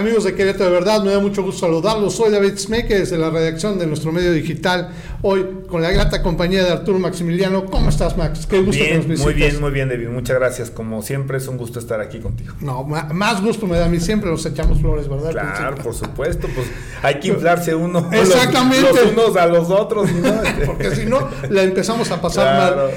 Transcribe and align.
Amigos 0.00 0.24
de 0.24 0.34
Querétaro, 0.34 0.64
de 0.64 0.70
verdad, 0.70 1.04
me 1.04 1.12
da 1.12 1.20
mucho 1.20 1.42
gusto 1.42 1.66
saludarlos. 1.66 2.14
Soy 2.14 2.30
David 2.30 2.56
Smeke 2.56 3.00
desde 3.00 3.18
la 3.18 3.28
redacción 3.28 3.78
de 3.78 3.86
nuestro 3.86 4.12
medio 4.12 4.32
digital. 4.32 4.88
Hoy 5.20 5.46
con 5.68 5.82
la 5.82 5.90
grata 5.90 6.22
compañía 6.22 6.64
de 6.64 6.70
Arturo 6.70 6.98
Maximiliano. 6.98 7.66
¿Cómo 7.66 7.90
estás, 7.90 8.16
Max? 8.16 8.46
Qué 8.46 8.62
gusto 8.62 8.82
que 8.82 8.94
nos 8.94 9.06
visites. 9.06 9.24
Muy 9.24 9.34
bien, 9.34 9.60
muy 9.60 9.70
bien, 9.70 9.90
David. 9.90 10.08
Muchas 10.08 10.38
gracias. 10.38 10.70
Como 10.70 11.02
siempre, 11.02 11.36
es 11.36 11.46
un 11.48 11.58
gusto 11.58 11.78
estar 11.78 12.00
aquí 12.00 12.18
contigo. 12.18 12.54
No, 12.62 12.82
más 12.84 13.42
gusto 13.42 13.66
me 13.66 13.76
da 13.76 13.84
a 13.84 13.88
mí. 13.90 14.00
Siempre 14.00 14.30
nos 14.30 14.46
echamos 14.46 14.80
flores, 14.80 15.06
¿verdad? 15.06 15.32
Claro, 15.32 15.76
por 15.76 15.94
supuesto. 15.94 16.48
Pues 16.54 16.66
hay 17.02 17.20
que 17.20 17.28
inflarse 17.28 17.74
uno. 17.74 18.08
Exactamente. 18.12 19.04
Los, 19.04 19.12
unos 19.12 19.36
a 19.36 19.46
los 19.48 19.68
otros. 19.68 20.08
Porque 20.66 20.96
si 20.96 21.04
no, 21.04 21.28
la 21.50 21.62
empezamos 21.62 22.10
a 22.10 22.22
pasar 22.22 22.56
mal. 22.56 22.90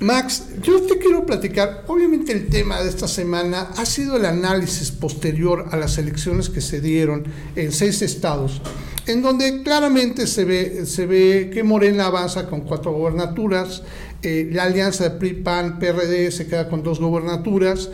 Max, 0.00 0.48
yo 0.62 0.82
te 0.82 0.98
quiero 0.98 1.24
platicar. 1.24 1.84
Obviamente, 1.86 2.32
el 2.32 2.48
tema 2.48 2.82
de 2.82 2.90
esta 2.90 3.08
semana 3.08 3.70
ha 3.74 3.86
sido 3.86 4.18
el 4.18 4.26
análisis 4.26 4.90
posterior 4.90 5.64
a 5.70 5.78
las 5.78 5.96
elecciones 5.96 6.25
que 6.52 6.60
se 6.60 6.80
dieron 6.80 7.24
en 7.54 7.72
seis 7.72 8.02
estados, 8.02 8.60
en 9.06 9.22
donde 9.22 9.62
claramente 9.62 10.26
se 10.26 10.44
ve, 10.44 10.86
se 10.86 11.06
ve 11.06 11.50
que 11.52 11.62
Morena 11.62 12.06
avanza 12.06 12.48
con 12.48 12.62
cuatro 12.62 12.92
gobernaturas, 12.92 13.82
eh, 14.22 14.48
la 14.52 14.64
alianza 14.64 15.04
de 15.04 15.10
PRI, 15.18 15.34
PAN, 15.34 15.78
PRD 15.78 16.32
se 16.32 16.46
queda 16.46 16.68
con 16.68 16.82
dos 16.82 16.98
gobernaturas, 16.98 17.90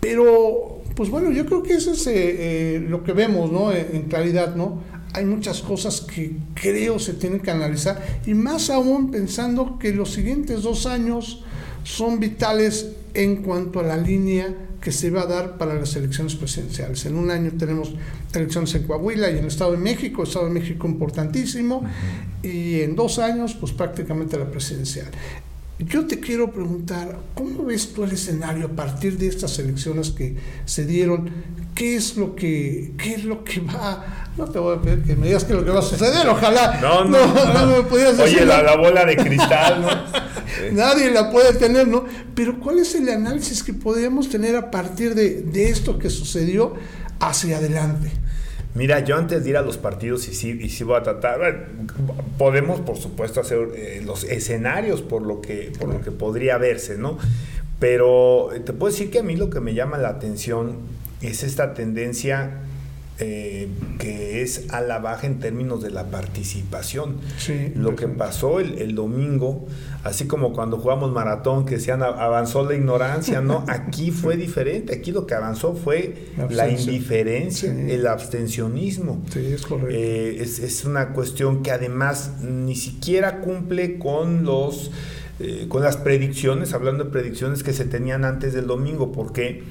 pero 0.00 0.82
pues 0.94 1.10
bueno, 1.10 1.32
yo 1.32 1.46
creo 1.46 1.62
que 1.62 1.74
eso 1.74 1.92
es 1.92 2.06
eh, 2.06 2.12
eh, 2.14 2.86
lo 2.88 3.02
que 3.02 3.12
vemos, 3.12 3.50
¿no? 3.50 3.72
En, 3.72 4.02
claridad, 4.02 4.54
¿no? 4.54 4.82
Hay 5.14 5.24
muchas 5.24 5.60
cosas 5.60 6.00
que 6.00 6.36
creo 6.54 6.98
se 6.98 7.14
tienen 7.14 7.40
que 7.40 7.50
analizar 7.50 8.20
y 8.26 8.34
más 8.34 8.70
aún 8.70 9.10
pensando 9.10 9.78
que 9.78 9.92
los 9.92 10.12
siguientes 10.12 10.62
dos 10.62 10.86
años 10.86 11.44
son 11.84 12.20
vitales 12.20 12.92
en 13.14 13.42
cuanto 13.42 13.80
a 13.80 13.82
la 13.82 13.96
línea 13.96 14.54
que 14.80 14.90
se 14.90 15.10
va 15.10 15.22
a 15.22 15.26
dar 15.26 15.58
para 15.58 15.74
las 15.74 15.94
elecciones 15.94 16.34
presidenciales. 16.34 17.06
En 17.06 17.16
un 17.16 17.30
año 17.30 17.52
tenemos 17.56 17.94
elecciones 18.34 18.74
en 18.74 18.82
Coahuila 18.82 19.30
y 19.30 19.34
en 19.34 19.40
el 19.40 19.46
Estado 19.46 19.72
de 19.72 19.78
México, 19.78 20.24
Estado 20.24 20.46
de 20.46 20.52
México 20.52 20.88
importantísimo, 20.88 21.84
y 22.42 22.80
en 22.80 22.96
dos 22.96 23.20
años, 23.20 23.54
pues 23.54 23.72
prácticamente 23.72 24.36
la 24.36 24.50
presidencial. 24.50 25.06
Yo 25.86 26.06
te 26.06 26.20
quiero 26.20 26.52
preguntar, 26.52 27.18
¿cómo 27.34 27.64
ves 27.64 27.92
tú 27.92 28.04
el 28.04 28.12
escenario 28.12 28.66
a 28.66 28.70
partir 28.70 29.18
de 29.18 29.28
estas 29.28 29.58
elecciones 29.58 30.10
que 30.10 30.36
se 30.64 30.86
dieron? 30.86 31.30
¿Qué 31.74 31.96
es 31.96 32.16
lo 32.16 32.36
que, 32.36 32.92
qué 32.98 33.14
es 33.14 33.24
lo 33.24 33.42
que 33.44 33.60
va? 33.60 34.30
No 34.36 34.44
te 34.44 34.58
voy 34.58 34.76
a 34.76 34.80
pedir 34.80 35.02
que 35.02 35.16
me 35.16 35.26
digas 35.26 35.44
qué 35.44 35.52
es 35.52 35.58
lo 35.58 35.64
que 35.64 35.70
va 35.70 35.80
a 35.80 35.82
suceder, 35.82 36.28
ojalá. 36.28 36.78
No, 36.80 37.04
no, 37.04 37.26
no, 37.26 37.82
me 37.82 37.98
decir. 37.98 38.20
Oye, 38.20 38.44
la, 38.44 38.62
la, 38.62 38.76
bola 38.76 39.04
de 39.04 39.16
cristal, 39.16 39.82
¿no? 39.82 40.72
Nadie 40.72 41.10
la 41.10 41.30
puede 41.30 41.54
tener, 41.54 41.88
¿no? 41.88 42.04
Pero 42.34 42.60
¿cuál 42.60 42.78
es 42.78 42.94
el 42.94 43.08
análisis 43.08 43.62
que 43.62 43.72
podríamos 43.72 44.28
tener 44.28 44.56
a 44.56 44.70
partir 44.70 45.14
de, 45.14 45.42
de 45.42 45.70
esto 45.70 45.98
que 45.98 46.10
sucedió 46.10 46.74
hacia 47.20 47.58
adelante? 47.58 48.10
Mira, 48.74 49.00
yo 49.00 49.16
antes 49.16 49.44
de 49.44 49.50
ir 49.50 49.56
a 49.58 49.62
los 49.62 49.76
partidos 49.76 50.26
y 50.28 50.34
sí, 50.34 50.58
y 50.60 50.70
sí 50.70 50.82
voy 50.82 50.96
a 50.96 51.02
tratar, 51.02 51.66
podemos 52.38 52.80
por 52.80 52.96
supuesto 52.96 53.40
hacer 53.40 53.68
eh, 53.74 54.02
los 54.04 54.24
escenarios 54.24 55.02
por 55.02 55.22
lo 55.22 55.42
que 55.42 55.72
por 55.78 55.90
lo 55.90 56.00
que 56.00 56.10
podría 56.10 56.56
verse, 56.56 56.96
¿no? 56.96 57.18
Pero 57.78 58.48
te 58.64 58.72
puedo 58.72 58.90
decir 58.90 59.10
que 59.10 59.18
a 59.18 59.22
mí 59.22 59.36
lo 59.36 59.50
que 59.50 59.60
me 59.60 59.74
llama 59.74 59.98
la 59.98 60.08
atención 60.08 60.78
es 61.20 61.42
esta 61.42 61.74
tendencia 61.74 62.60
eh, 63.18 63.68
que 63.98 64.42
es 64.42 64.70
a 64.70 64.80
la 64.80 64.98
baja 64.98 65.26
en 65.26 65.38
términos 65.38 65.82
de 65.82 65.90
la 65.90 66.10
participación. 66.10 67.18
Lo 67.74 67.94
que 67.94 68.08
pasó 68.08 68.58
el, 68.58 68.94
domingo, 68.94 69.66
así 70.02 70.26
como 70.26 70.52
cuando 70.54 70.78
jugamos 70.78 71.12
maratón, 71.12 71.66
que 71.66 71.78
se 71.78 71.92
avanzó 71.92 72.64
la 72.64 72.74
ignorancia, 72.74 73.42
¿no? 73.42 73.64
Aquí 73.68 74.10
fue 74.10 74.36
diferente. 74.36 74.94
Aquí 74.94 75.12
lo 75.12 75.26
que 75.26 75.34
avanzó 75.34 75.74
fue 75.74 76.30
la, 76.48 76.68
indiferencia, 76.70 77.70
el 77.70 78.06
abstencionismo. 78.06 79.22
es 79.36 79.62
correcto. 79.66 79.90
Eh, 79.90 80.42
es, 80.42 80.84
una 80.84 81.12
cuestión 81.12 81.62
que 81.62 81.70
además 81.70 82.32
ni 82.40 82.74
siquiera 82.74 83.40
cumple 83.40 83.98
con 83.98 84.44
los. 84.44 84.90
Eh, 85.38 85.66
con 85.68 85.82
las 85.82 85.96
predicciones, 85.96 86.72
hablando 86.72 87.04
de 87.04 87.10
predicciones 87.10 87.62
que 87.62 87.72
se 87.72 87.84
tenían 87.84 88.24
antes 88.24 88.52
del 88.52 88.66
domingo, 88.66 89.12
porque 89.12 89.64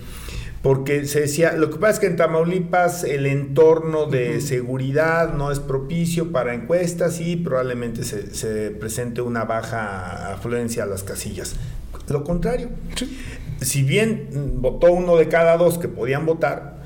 porque 0.61 1.07
se 1.07 1.21
decía, 1.21 1.53
lo 1.53 1.71
que 1.71 1.77
pasa 1.77 1.93
es 1.93 1.99
que 1.99 2.05
en 2.05 2.15
Tamaulipas 2.17 3.03
el 3.03 3.25
entorno 3.25 4.05
de 4.05 4.41
seguridad 4.41 5.33
no 5.33 5.51
es 5.51 5.59
propicio 5.59 6.31
para 6.31 6.53
encuestas 6.53 7.19
y 7.19 7.35
probablemente 7.35 8.03
se, 8.03 8.69
presente 8.69 9.21
una 9.21 9.45
baja 9.45 10.33
afluencia 10.33 10.83
a 10.83 10.85
las 10.85 11.01
casillas. 11.01 11.55
Lo 12.09 12.23
contrario, 12.23 12.69
si 13.59 13.81
bien 13.81 14.29
votó 14.57 14.91
uno 14.91 15.15
de 15.15 15.27
cada 15.29 15.57
dos 15.57 15.79
que 15.79 15.87
podían 15.87 16.27
votar, 16.27 16.81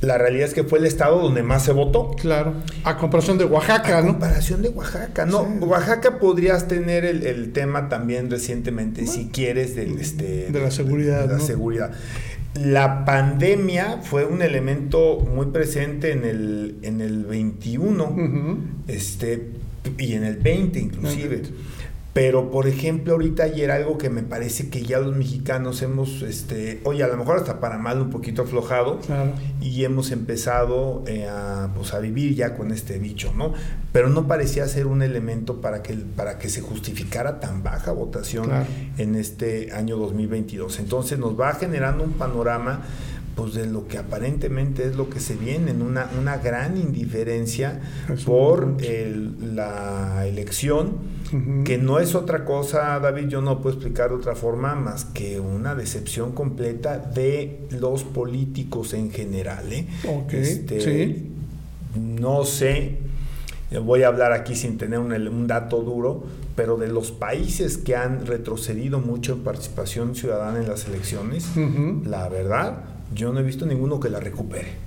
la 0.00 0.18
realidad 0.18 0.48
es 0.48 0.54
que 0.54 0.64
fue 0.64 0.80
el 0.80 0.86
estado 0.86 1.20
donde 1.20 1.42
más 1.42 1.64
se 1.64 1.72
votó. 1.72 2.10
Claro. 2.20 2.54
A 2.82 2.98
comparación 2.98 3.38
de 3.38 3.44
Oaxaca, 3.44 4.02
¿no? 4.02 4.08
A 4.08 4.12
comparación 4.12 4.62
de 4.62 4.68
Oaxaca. 4.68 5.24
No, 5.24 5.42
Oaxaca 5.60 6.18
podrías 6.18 6.68
tener 6.68 7.04
el, 7.04 7.52
tema 7.52 7.88
también 7.88 8.30
recientemente, 8.30 9.06
si 9.06 9.28
quieres, 9.28 9.76
del, 9.76 9.98
este, 9.98 10.50
de 10.50 10.60
la 10.60 10.70
seguridad. 10.70 11.28
De 11.28 11.34
la 11.34 11.40
seguridad. 11.40 11.92
La 12.54 13.04
pandemia 13.04 14.00
fue 14.02 14.24
un 14.24 14.40
elemento 14.40 15.18
muy 15.20 15.46
presente 15.46 16.12
en 16.12 16.24
el, 16.24 16.76
en 16.82 17.00
el 17.00 17.24
21 17.24 18.58
este, 18.86 19.50
y 19.98 20.12
en 20.12 20.24
el 20.24 20.36
20 20.36 20.78
inclusive. 20.78 21.42
Pero, 22.14 22.52
por 22.52 22.68
ejemplo, 22.68 23.14
ahorita 23.14 23.42
ayer 23.42 23.72
algo 23.72 23.98
que 23.98 24.08
me 24.08 24.22
parece 24.22 24.70
que 24.70 24.84
ya 24.84 25.00
los 25.00 25.16
mexicanos 25.16 25.82
hemos, 25.82 26.22
este, 26.22 26.80
oye, 26.84 27.02
a 27.02 27.08
lo 27.08 27.16
mejor 27.16 27.38
hasta 27.38 27.58
para 27.58 27.76
mal 27.76 28.00
un 28.00 28.10
poquito 28.10 28.42
aflojado 28.42 29.00
y 29.60 29.84
hemos 29.84 30.12
empezado 30.12 31.02
eh, 31.08 31.26
a, 31.28 31.70
pues, 31.74 31.92
a 31.92 31.98
vivir 31.98 32.36
ya 32.36 32.54
con 32.56 32.70
este 32.70 33.00
bicho, 33.00 33.32
¿no? 33.36 33.52
Pero 33.90 34.10
no 34.10 34.28
parecía 34.28 34.68
ser 34.68 34.86
un 34.86 35.02
elemento 35.02 35.60
para 35.60 35.82
que, 35.82 35.94
para 35.94 36.38
que 36.38 36.48
se 36.48 36.60
justificara 36.60 37.40
tan 37.40 37.64
baja 37.64 37.90
votación 37.90 38.48
en 38.96 39.16
este 39.16 39.72
año 39.72 39.96
2022. 39.96 40.78
Entonces 40.78 41.18
nos 41.18 41.38
va 41.38 41.52
generando 41.54 42.04
un 42.04 42.12
panorama 42.12 42.82
pues 43.34 43.54
de 43.54 43.66
lo 43.66 43.88
que 43.88 43.98
aparentemente 43.98 44.84
es 44.84 44.96
lo 44.96 45.10
que 45.10 45.20
se 45.20 45.34
viene, 45.34 45.72
en 45.72 45.82
una, 45.82 46.08
una 46.18 46.38
gran 46.38 46.76
indiferencia 46.76 47.80
por 48.24 48.76
la 48.80 50.26
elección, 50.26 51.14
que 51.64 51.78
no 51.78 51.98
es 51.98 52.14
otra 52.14 52.44
cosa, 52.44 52.98
David, 53.00 53.26
yo 53.26 53.40
no 53.40 53.60
puedo 53.60 53.74
explicar 53.74 54.10
de 54.10 54.16
otra 54.16 54.36
forma 54.36 54.76
más 54.76 55.04
que 55.04 55.40
una 55.40 55.74
decepción 55.74 56.32
completa 56.32 56.98
de 56.98 57.66
los 57.70 58.04
políticos 58.04 58.94
en 58.94 59.10
general. 59.10 59.72
¿eh? 59.72 59.86
Este, 60.30 61.24
no 61.96 62.44
sé, 62.44 62.98
voy 63.82 64.04
a 64.04 64.08
hablar 64.08 64.32
aquí 64.32 64.54
sin 64.54 64.78
tener 64.78 65.00
un, 65.00 65.46
dato 65.48 65.80
duro, 65.80 66.24
pero 66.54 66.76
de 66.76 66.88
los 66.88 67.10
países 67.10 67.78
que 67.78 67.96
han 67.96 68.26
retrocedido 68.26 69.00
mucho 69.00 69.32
en 69.32 69.40
participación 69.40 70.14
ciudadana 70.14 70.60
en 70.60 70.68
las 70.68 70.86
elecciones, 70.86 71.48
la 72.04 72.28
verdad, 72.28 72.93
yo 73.14 73.32
no 73.32 73.40
he 73.40 73.42
visto 73.44 73.64
ninguno 73.64 74.00
que 74.00 74.10
la 74.10 74.18
recupere. 74.18 74.83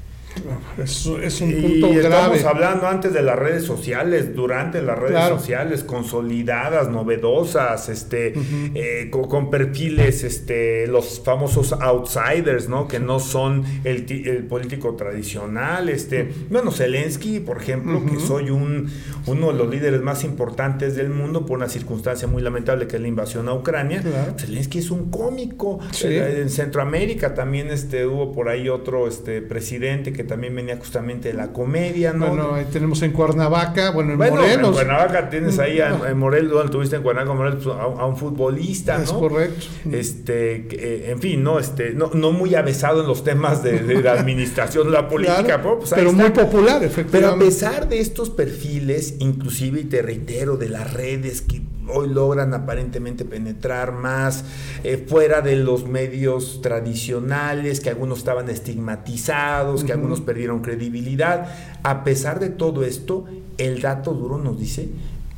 Es, 0.78 1.06
es 1.06 1.42
un 1.42 1.52
punto 1.62 1.94
y 1.94 1.98
Estamos 1.98 2.44
hablando 2.46 2.88
antes 2.88 3.14
de 3.14 3.22
las 3.22 3.38
redes 3.38 3.64
sociales, 3.64 4.36
durante 4.36 4.82
las 4.82 4.98
redes 4.98 5.28
sociales, 5.28 5.84
consolidadas, 5.84 6.90
novedosas, 6.90 7.90
este, 7.90 8.34
eh, 8.74 9.10
con, 9.10 9.50
perfiles, 9.50 10.24
este, 10.24 10.88
los 10.88 11.22
famosos 11.24 11.74
outsiders, 11.74 12.70
¿no? 12.70 12.88
Que 12.88 13.00
no 13.00 13.20
son 13.20 13.64
el, 13.84 14.06
político 14.48 14.96
tradicional, 14.96 15.90
este, 15.90 16.30
bueno, 16.50 16.72
Zelensky, 16.72 17.40
por 17.40 17.58
ejemplo, 17.58 18.04
que 18.06 18.20
soy 18.20 18.50
un, 18.50 18.90
uno 19.26 19.52
de 19.52 19.54
los 19.58 19.70
líderes 19.70 20.02
más 20.02 20.24
importantes 20.24 20.96
del 20.96 21.10
mundo 21.10 21.46
por 21.46 21.58
una 21.58 21.70
circunstancia 21.70 22.28
muy 22.28 22.42
lamentable 22.42 22.88
que 22.88 22.96
es 22.96 23.02
la 23.02 23.08
invasión 23.08 23.48
a 23.50 23.54
Ucrania. 23.54 24.02
Zelensky 24.38 24.80
es 24.80 24.92
un 24.92 25.10
cómico. 25.10 25.80
Eh, 26.04 26.42
en 26.42 26.50
Centroamérica 26.50 27.34
también 27.34 27.70
este, 27.70 28.06
hubo 28.06 28.32
por 28.32 28.50
ahí 28.50 28.70
otro 28.70 29.08
este, 29.08 29.42
presidente 29.42 30.14
que 30.14 30.24
también 30.28 30.56
venía 30.56 30.78
justamente 30.78 31.30
de 31.30 31.34
la 31.34 31.48
comedia, 31.48 32.14
¿no? 32.14 32.28
Bueno, 32.28 32.54
ahí 32.56 32.66
tenemos 32.72 33.02
en 33.02 33.12
Cuernavaca, 33.12 33.92
bueno, 33.92 34.12
en 34.12 34.18
bueno, 34.18 34.44
En 34.46 34.62
Cuernavaca 34.72 35.30
tienes 35.30 35.58
ahí 35.60 35.80
a, 35.80 36.00
en 36.08 36.18
Morelos, 36.18 36.54
donde 36.54 36.72
tuviste 36.72 36.98
en 36.98 37.04
Cuernavaca, 37.04 37.34
Morelos, 37.34 37.64
pues, 37.64 37.76
a, 37.76 38.06
un 38.06 38.18
futbolista, 38.18 38.98
¿no? 38.98 39.04
Es 39.04 39.12
correcto. 39.12 39.66
Este, 39.92 40.68
eh, 40.72 41.12
en 41.12 41.20
fin, 41.20 41.44
no, 41.44 41.60
este, 41.60 41.94
no, 41.94 42.12
no 42.14 42.32
muy 42.32 42.56
avesado 42.56 43.02
en 43.02 43.08
los 43.08 43.24
temas 43.24 43.64
de, 43.64 44.02
la 44.02 44.14
administración, 44.14 44.92
la 44.92 45.08
política, 45.08 45.62
pues, 45.62 45.92
pero 45.94 46.12
muy 46.14 46.30
popular, 46.30 46.84
efectivamente. 46.84 47.12
Pero 47.12 47.30
a 47.32 47.40
pesar 47.40 47.90
de 47.90 48.00
estos 48.00 48.30
perfiles, 48.30 49.16
inclusive, 49.20 49.82
y 49.82 49.86
te 49.86 50.02
reitero, 50.02 50.58
de 50.58 50.70
las 50.70 50.94
redes 50.94 51.42
que 51.42 51.62
hoy 51.90 52.10
logran 52.10 52.54
aparentemente 52.54 53.26
penetrar 53.26 53.94
más 53.94 54.44
eh, 54.84 55.04
fuera 55.08 55.42
de 55.42 55.56
los 55.56 55.88
medios 55.88 56.62
tradicionales, 56.62 57.80
que 57.80 57.90
algunos 57.90 58.20
estaban 58.20 58.50
estigmatizados, 58.50 59.84
que 59.84 59.94
algunos 59.94 60.22
perdieron 60.22 60.62
credibilidad. 60.62 61.48
A 61.84 62.04
pesar 62.04 62.40
de 62.40 62.50
todo 62.50 62.84
esto, 62.84 63.26
el 63.58 63.82
dato 63.82 64.14
duro 64.14 64.38
nos 64.38 64.60
dice 64.60 64.90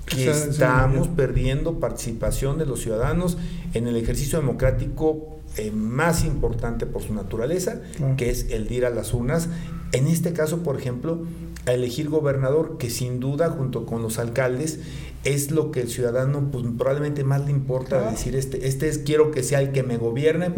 que 0.05 0.29
estamos 0.29 1.07
perdiendo 1.07 1.79
participación 1.79 2.57
de 2.57 2.65
los 2.65 2.81
ciudadanos 2.81 3.37
en 3.73 3.87
el 3.87 3.95
ejercicio 3.95 4.39
democrático 4.39 5.39
eh, 5.57 5.71
más 5.71 6.25
importante 6.25 6.85
por 6.85 7.03
su 7.03 7.13
naturaleza, 7.13 7.81
que 8.17 8.29
es 8.29 8.49
el 8.49 8.67
de 8.67 8.75
ir 8.75 8.85
a 8.85 8.89
las 8.89 9.13
urnas. 9.13 9.49
En 9.91 10.07
este 10.07 10.33
caso, 10.33 10.63
por 10.63 10.77
ejemplo, 10.77 11.25
a 11.65 11.73
elegir 11.73 12.09
gobernador, 12.09 12.77
que 12.77 12.89
sin 12.89 13.19
duda, 13.19 13.49
junto 13.49 13.85
con 13.85 14.01
los 14.01 14.19
alcaldes, 14.19 14.79
es 15.23 15.51
lo 15.51 15.71
que 15.71 15.81
el 15.81 15.89
ciudadano 15.89 16.49
pues, 16.51 16.65
probablemente 16.77 17.23
más 17.23 17.45
le 17.45 17.51
importa 17.51 18.09
decir, 18.09 18.35
este, 18.35 18.67
este 18.67 18.87
es, 18.87 18.99
quiero 18.99 19.31
que 19.31 19.43
sea 19.43 19.59
el 19.61 19.71
que 19.71 19.83
me 19.83 19.97
gobierne 19.97 20.49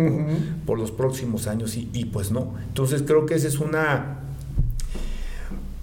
por, 0.65 0.77
los 0.77 0.91
próximos 0.91 1.47
años, 1.47 1.75
y, 1.75 1.89
y 1.93 2.05
pues 2.05 2.31
no. 2.31 2.53
Entonces 2.67 3.03
creo 3.05 3.25
que 3.25 3.35
esa 3.35 3.47
es 3.47 3.59
una 3.59 4.21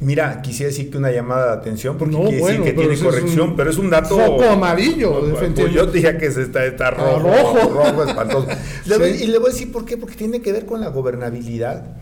Mira, 0.00 0.43
quisiera 0.43 0.69
decir 0.70 0.91
que 0.91 0.99
una 0.99 1.11
llamada 1.11 1.47
de 1.47 1.53
atención 1.55 1.99
porque 1.99 2.17
quiere 2.17 2.37
decir 2.37 2.62
que 2.62 2.73
tiene 2.73 2.97
corrección, 2.99 3.56
pero 3.56 3.71
es 3.71 3.79
un 3.79 3.91
dato. 3.91 4.17
Foco 4.17 4.44
amarillo, 4.44 5.21
pues 5.35 5.73
yo 5.73 5.87
dije 5.87 6.17
que 6.19 6.31
se 6.31 6.43
está, 6.43 6.64
está 6.64 6.93
rojo, 6.93 7.19
rojo. 7.19 7.69
rojo, 7.69 8.05
espantoso. 8.05 8.47
Y 8.87 9.26
le 9.26 9.38
voy 9.38 9.50
a 9.50 9.53
decir 9.53 9.73
por 9.73 9.85
qué, 9.85 9.97
porque 9.97 10.14
tiene 10.14 10.41
que 10.41 10.53
ver 10.53 10.67
con 10.67 10.81
la 10.81 10.88
gobernabilidad. 10.88 11.97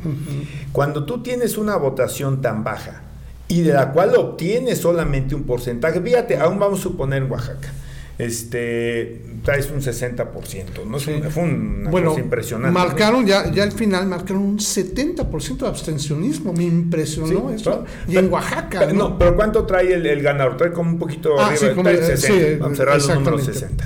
Cuando 0.72 1.06
tú 1.06 1.22
tienes 1.22 1.56
una 1.56 1.76
votación 1.76 2.42
tan 2.42 2.64
baja 2.64 3.02
y 3.48 3.62
de 3.62 3.72
la 3.72 3.92
cual 3.92 4.14
obtienes 4.16 4.78
solamente 4.78 5.34
un 5.34 5.44
porcentaje, 5.44 6.00
fíjate, 6.00 6.36
aún 6.36 6.58
vamos 6.58 6.80
a 6.80 6.82
suponer 6.82 7.22
en 7.22 7.30
Oaxaca 7.30 7.72
este 8.18 9.22
traes 9.42 9.70
un 9.70 9.80
60%, 9.80 10.84
¿no? 10.86 10.98
Fue 10.98 11.44
una 11.44 11.90
bueno, 11.90 12.10
cosa 12.10 12.20
impresionante. 12.20 12.72
Marcaron, 12.72 13.26
ya, 13.26 13.52
ya 13.52 13.62
al 13.62 13.72
final 13.72 14.06
marcaron 14.06 14.42
un 14.42 14.58
70% 14.58 15.58
de 15.58 15.66
abstencionismo, 15.68 16.52
me 16.52 16.64
impresionó 16.64 17.50
eso. 17.50 17.84
y 18.08 18.16
en 18.16 18.32
Oaxaca. 18.32 18.80
Pero, 18.80 18.92
¿no? 18.94 19.18
pero 19.18 19.36
¿cuánto 19.36 19.64
trae 19.66 19.92
el, 19.92 20.22
ganador? 20.22 20.56
Trae 20.56 20.72
como 20.72 20.90
un 20.90 20.98
poquito 20.98 21.38
ah, 21.38 21.48
arriba, 21.48 21.82
trae 21.82 22.02
60. 22.16 22.58
Vamos 22.58 22.72
a 22.72 22.76
cerrar 22.76 22.96
los 22.96 23.14
números 23.14 23.44
60 23.44 23.84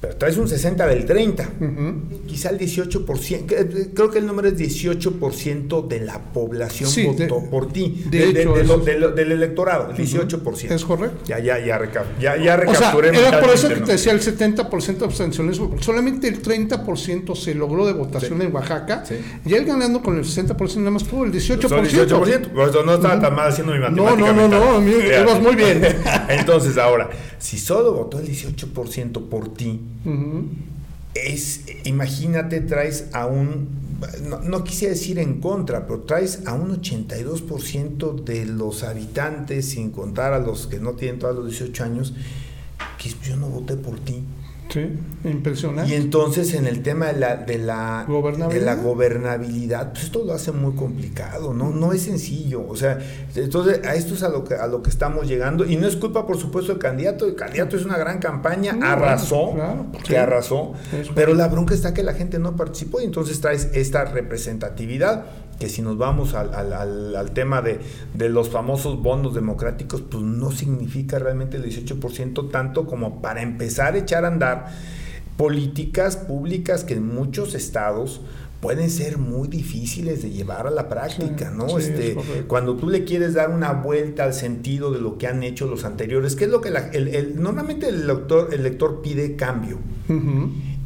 pero 0.00 0.16
traes 0.16 0.38
un 0.38 0.48
60 0.48 0.86
del 0.86 1.04
30, 1.04 1.48
quizá 2.26 2.48
el 2.48 2.58
18%, 2.58 3.52
eh, 3.52 3.90
creo 3.94 4.10
que 4.10 4.18
el 4.18 4.26
número 4.26 4.48
es 4.48 4.56
18% 4.56 5.86
de 5.88 6.00
la 6.00 6.18
población 6.18 6.90
votó 7.06 7.50
por 7.50 7.70
ti, 7.70 8.04
de, 8.08 8.32
del 8.32 9.32
electorado, 9.32 9.90
el 9.90 9.96
18%. 9.96 10.70
Es 10.70 10.84
correcto. 10.86 11.18
Ya, 11.26 11.38
ya, 11.38 11.58
ya, 11.58 11.78
ya, 12.18 12.36
ya 12.38 12.56
recapturé. 12.56 13.10
O 13.10 13.14
sea, 13.14 13.28
era 13.28 13.40
por 13.40 13.50
eso 13.50 13.68
que 13.68 13.76
te 13.76 13.92
decía 13.92 14.12
el 14.12 14.22
70% 14.22 14.96
de 14.96 15.04
abstencionismo, 15.04 15.76
solamente 15.80 16.28
el 16.28 16.40
30% 16.42 17.36
se 17.36 17.54
logró 17.54 17.86
de 17.86 17.92
votación 17.92 18.40
en 18.40 18.54
Oaxaca, 18.54 19.04
y 19.44 19.52
él 19.52 19.66
ganando 19.66 20.00
con 20.00 20.16
el 20.16 20.24
60% 20.24 20.76
nada 20.76 20.92
más 20.92 21.04
tuvo 21.04 21.26
el 21.26 21.32
18%. 21.32 21.68
Son 21.68 21.84
18%, 21.84 22.48
por 22.52 22.70
eso 22.70 22.82
no 22.84 22.94
estaba 22.94 23.20
tan 23.20 23.34
mal 23.34 23.48
haciendo 23.48 23.74
mi 23.74 23.80
matemática. 23.80 24.32
No, 24.32 24.32
no, 24.32 24.48
no, 24.48 24.80
no, 24.80 24.90
ibas 24.90 25.42
muy 25.42 25.56
bien. 25.56 25.82
Entonces 26.30 26.78
ahora, 26.78 27.10
si 27.38 27.58
solo 27.58 27.92
votó 27.92 28.18
el 28.18 28.26
18% 28.26 29.28
por 29.28 29.52
ti, 29.52 29.89
es, 31.14 31.64
imagínate, 31.84 32.60
traes 32.60 33.06
a 33.12 33.26
un, 33.26 33.68
no, 34.44 34.64
quisiera 34.64 34.94
decir 34.94 35.18
en 35.18 35.40
contra, 35.40 35.86
pero 35.86 36.00
traes 36.00 36.46
a 36.46 36.54
un 36.54 36.80
82% 36.80 38.24
de 38.24 38.46
los 38.46 38.82
habitantes, 38.82 39.70
sin 39.70 39.90
contar 39.90 40.32
a 40.32 40.38
los 40.38 40.66
que 40.66 40.78
no 40.78 40.92
tienen 40.92 41.18
todos 41.18 41.36
los 41.36 41.46
18 41.46 41.84
años, 41.84 42.14
que 42.98 43.10
yo 43.26 43.36
no 43.36 43.48
voté 43.48 43.76
por 43.76 43.98
ti. 44.00 44.22
Sí, 44.70 44.88
impresionante. 45.24 45.90
Y 45.90 45.96
entonces 45.96 46.54
en 46.54 46.66
el 46.66 46.82
tema 46.82 47.06
de 47.06 47.18
la, 47.18 47.36
de 47.36 47.58
la, 47.58 48.04
¿Gobernabilidad? 48.06 48.60
De 48.60 48.64
la 48.64 48.74
gobernabilidad, 48.76 49.92
pues 49.92 50.04
esto 50.04 50.24
lo 50.24 50.32
hace 50.32 50.52
muy 50.52 50.74
complicado, 50.74 51.52
¿no? 51.52 51.70
No 51.70 51.92
es 51.92 52.02
sencillo. 52.02 52.64
O 52.68 52.76
sea, 52.76 52.98
entonces 53.34 53.84
a 53.84 53.94
esto 53.96 54.14
es 54.14 54.22
a 54.22 54.28
lo 54.28 54.44
que, 54.44 54.54
a 54.54 54.68
lo 54.68 54.82
que 54.82 54.90
estamos 54.90 55.26
llegando. 55.26 55.66
Y 55.66 55.76
no 55.76 55.88
es 55.88 55.96
culpa, 55.96 56.26
por 56.26 56.38
supuesto, 56.38 56.72
del 56.72 56.80
candidato. 56.80 57.26
El 57.26 57.34
candidato 57.34 57.76
es 57.76 57.84
una 57.84 57.98
gran 57.98 58.20
campaña, 58.20 58.78
arrasó, 58.80 59.56
que 60.06 60.16
arrasó. 60.16 60.74
Pero 61.14 61.34
la 61.34 61.48
bronca 61.48 61.74
está 61.74 61.92
que 61.92 62.04
la 62.04 62.14
gente 62.14 62.38
no 62.38 62.54
participó 62.54 63.00
y 63.00 63.04
entonces 63.04 63.40
traes 63.40 63.70
esta 63.74 64.04
representatividad 64.04 65.26
que 65.60 65.68
si 65.68 65.82
nos 65.82 65.98
vamos 65.98 66.34
al, 66.34 66.52
al, 66.54 67.14
al, 67.14 67.30
tema 67.30 67.62
de, 67.62 67.78
de, 68.14 68.28
los 68.30 68.48
famosos 68.48 69.00
bonos 69.00 69.34
democráticos, 69.34 70.00
pues 70.00 70.24
no 70.24 70.50
significa 70.50 71.18
realmente 71.20 71.58
el 71.58 71.64
18% 71.64 72.50
tanto 72.50 72.86
como 72.86 73.20
para 73.20 73.42
empezar 73.42 73.94
a 73.94 73.98
echar 73.98 74.24
a 74.24 74.28
andar 74.28 74.72
políticas 75.36 76.16
públicas 76.16 76.82
que 76.82 76.94
en 76.94 77.06
muchos 77.14 77.54
estados 77.54 78.22
pueden 78.60 78.90
ser 78.90 79.18
muy 79.18 79.48
difíciles 79.48 80.22
de 80.22 80.30
llevar 80.30 80.66
a 80.66 80.70
la 80.70 80.88
práctica, 80.88 81.50
¿no? 81.50 81.78
este, 81.78 82.16
cuando 82.46 82.76
tú 82.76 82.90
le 82.90 83.04
quieres 83.04 83.34
dar 83.34 83.50
una 83.50 83.72
vuelta 83.72 84.24
al 84.24 84.34
sentido 84.34 84.92
de 84.92 85.00
lo 85.00 85.16
que 85.16 85.26
han 85.26 85.42
hecho 85.42 85.66
los 85.66 85.84
anteriores, 85.84 86.36
¿qué 86.36 86.44
es 86.44 86.50
lo 86.50 86.60
que 86.60 86.70
la, 86.70 86.88
el, 86.88 87.40
normalmente 87.40 87.88
el 87.88 88.06
lector, 88.06 88.52
el 88.52 88.62
lector 88.62 89.00
pide 89.02 89.36
cambio. 89.36 89.78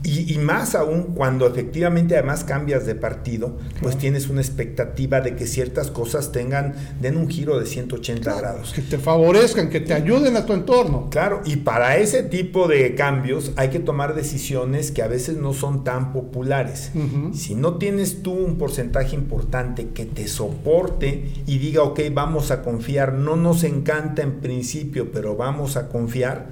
Y, 0.07 0.37
más 0.37 0.75
aún 0.75 1.15
cuando 1.15 1.47
efectivamente 1.47 2.15
además 2.15 2.45
cambias 2.45 2.85
de 2.85 2.95
partido, 2.95 3.57
pues 3.81 3.97
tienes 3.97 4.29
una 4.29 4.43
expectativa 4.43 5.23
de 5.23 5.35
que 5.35 5.47
ciertas 5.47 5.91
cosas 5.91 6.31
tengan, 6.31 6.75
den 7.01 7.17
un 7.17 7.27
giro 7.29 7.59
de 7.59 7.65
180 7.65 8.35
grados. 8.35 8.75
Que 8.75 8.83
te 8.83 8.99
favorezcan, 8.99 9.71
que 9.71 9.81
te 9.81 9.95
ayuden 9.95 10.37
a 10.37 10.45
tu 10.45 10.53
entorno. 10.53 11.09
Claro, 11.11 11.41
y 11.47 11.57
para 11.57 11.97
ese 11.97 12.23
tipo 12.23 12.69
de 12.69 12.95
cambios 12.95 13.53
hay 13.57 13.71
que 13.71 13.81
tomar 13.81 14.15
decisiones 14.15 14.91
que 14.91 15.01
a 15.01 15.09
veces 15.09 15.39
no 15.39 15.55
son 15.55 15.85
tan 15.85 16.13
populares. 16.13 16.93
Si 17.33 17.55
no 17.55 17.79
tienes 17.79 18.23
tú 18.23 18.33
un 18.33 18.59
porcentaje 18.59 19.17
importante 19.17 19.89
que 19.89 20.05
te 20.05 20.29
soporte 20.29 21.33
y 21.47 21.59
diga, 21.59 21.83
ok, 21.83 22.01
vamos 22.13 22.51
a 22.51 22.63
confiar, 22.63 23.15
no 23.15 23.37
nos 23.37 23.65
encanta 23.65 24.21
en 24.21 24.41
principio, 24.41 25.11
pero 25.13 25.35
vamos 25.35 25.79
a 25.79 25.89
confiar, 25.89 26.49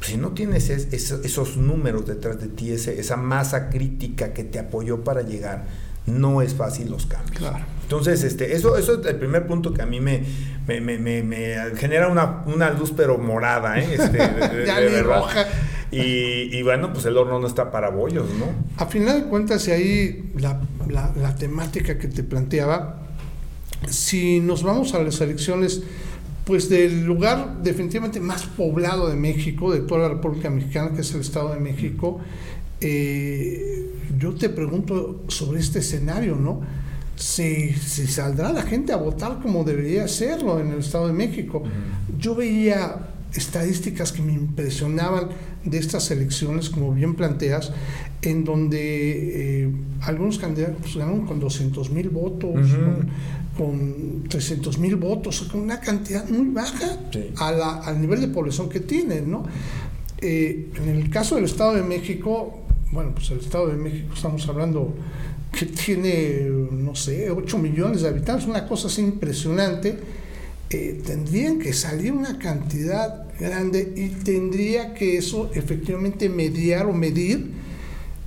si 0.00 0.16
no 0.16 0.30
tienes 0.30 0.70
esos 0.70 1.56
números 1.56 2.06
detrás 2.06 2.40
de 2.40 2.48
ti, 2.48 2.70
esa 2.70 3.16
masa 3.16 3.70
crítica 3.70 4.32
que 4.32 4.44
te 4.44 4.58
apoyó 4.58 5.02
para 5.02 5.22
llegar, 5.22 5.66
no 6.06 6.42
es 6.42 6.54
fácil 6.54 6.90
los 6.90 7.06
cambios. 7.06 7.52
Entonces, 7.82 8.22
este, 8.22 8.54
eso, 8.54 8.76
eso 8.76 9.00
es 9.00 9.06
el 9.06 9.16
primer 9.16 9.46
punto 9.46 9.72
que 9.72 9.82
a 9.82 9.86
mí 9.86 10.00
me, 10.00 10.22
me, 10.66 11.56
genera 11.76 12.08
una, 12.08 12.70
luz 12.70 12.92
pero 12.96 13.18
morada, 13.18 13.78
¿eh? 13.78 13.86
Este, 13.98 14.18
de, 14.18 15.02
roja. 15.02 15.46
Y, 15.90 16.62
bueno, 16.62 16.92
pues 16.92 17.06
el 17.06 17.16
horno 17.16 17.38
no 17.38 17.46
está 17.46 17.70
para 17.70 17.90
bollos, 17.90 18.26
¿no? 18.38 18.46
A 18.76 18.86
final 18.86 19.22
de 19.22 19.28
cuentas, 19.28 19.66
y 19.68 19.70
ahí 19.70 20.32
la, 20.36 20.60
la 20.88 21.34
temática 21.34 21.98
que 21.98 22.08
te 22.08 22.22
planteaba, 22.22 23.02
si 23.88 24.40
nos 24.40 24.62
vamos 24.62 24.94
a 24.94 25.02
las 25.02 25.20
elecciones 25.20 25.82
pues 26.46 26.68
del 26.68 27.04
lugar 27.04 27.60
definitivamente 27.60 28.20
más 28.20 28.46
poblado 28.46 29.08
de 29.08 29.16
México, 29.16 29.72
de 29.72 29.80
toda 29.80 30.02
la 30.02 30.08
República 30.10 30.48
Mexicana, 30.48 30.92
que 30.94 31.00
es 31.00 31.12
el 31.12 31.20
Estado 31.22 31.52
de 31.52 31.58
México, 31.58 32.20
eh, 32.80 33.90
yo 34.16 34.32
te 34.32 34.48
pregunto 34.48 35.24
sobre 35.26 35.58
este 35.58 35.80
escenario, 35.80 36.36
¿no? 36.36 36.60
Si, 37.16 37.72
saldrá 37.72 38.52
la 38.52 38.62
gente 38.62 38.92
a 38.92 38.96
votar 38.96 39.40
como 39.42 39.64
debería 39.64 40.04
hacerlo 40.04 40.60
en 40.60 40.68
el 40.68 40.78
Estado 40.78 41.08
de 41.08 41.14
México. 41.14 41.64
Yo 42.16 42.36
veía 42.36 43.08
estadísticas 43.34 44.12
que 44.12 44.22
me 44.22 44.32
impresionaban 44.32 45.30
de 45.66 45.78
estas 45.78 46.10
elecciones, 46.10 46.70
como 46.70 46.92
bien 46.92 47.14
planteas, 47.14 47.72
en 48.22 48.44
donde 48.44 49.64
eh, 49.64 49.72
algunos 50.00 50.38
candidatos 50.38 50.96
ganaron 50.96 51.26
con 51.26 51.38
200 51.40 51.90
mil 51.90 52.08
votos, 52.08 52.60
con 53.56 54.24
300 54.28 54.78
mil 54.78 54.96
votos, 54.96 55.42
con 55.50 55.60
una 55.60 55.80
cantidad 55.80 56.28
muy 56.28 56.48
baja 56.48 56.98
al 57.84 58.00
nivel 58.00 58.20
de 58.20 58.28
población 58.28 58.68
que 58.68 58.80
tienen, 58.80 59.30
¿no? 59.30 59.44
Eh, 60.18 60.70
en 60.76 60.88
el 60.88 61.10
caso 61.10 61.34
del 61.34 61.44
Estado 61.44 61.74
de 61.74 61.82
México, 61.82 62.60
bueno, 62.92 63.12
pues 63.14 63.30
el 63.30 63.40
Estado 63.40 63.68
de 63.68 63.76
México 63.76 64.14
estamos 64.14 64.48
hablando 64.48 64.94
que 65.52 65.66
tiene, 65.66 66.48
no 66.70 66.94
sé, 66.94 67.30
8 67.30 67.58
millones 67.58 68.02
de 68.02 68.08
habitantes, 68.08 68.46
una 68.46 68.66
cosa 68.66 68.88
así 68.88 69.02
impresionante, 69.02 69.98
eh, 70.70 71.00
tendrían 71.04 71.58
que 71.58 71.72
salir 71.72 72.12
una 72.12 72.38
cantidad 72.38 73.25
grande 73.38 73.92
y 73.96 74.08
tendría 74.24 74.94
que 74.94 75.16
eso 75.18 75.50
efectivamente 75.54 76.28
mediar 76.28 76.86
o 76.86 76.92
medir 76.92 77.50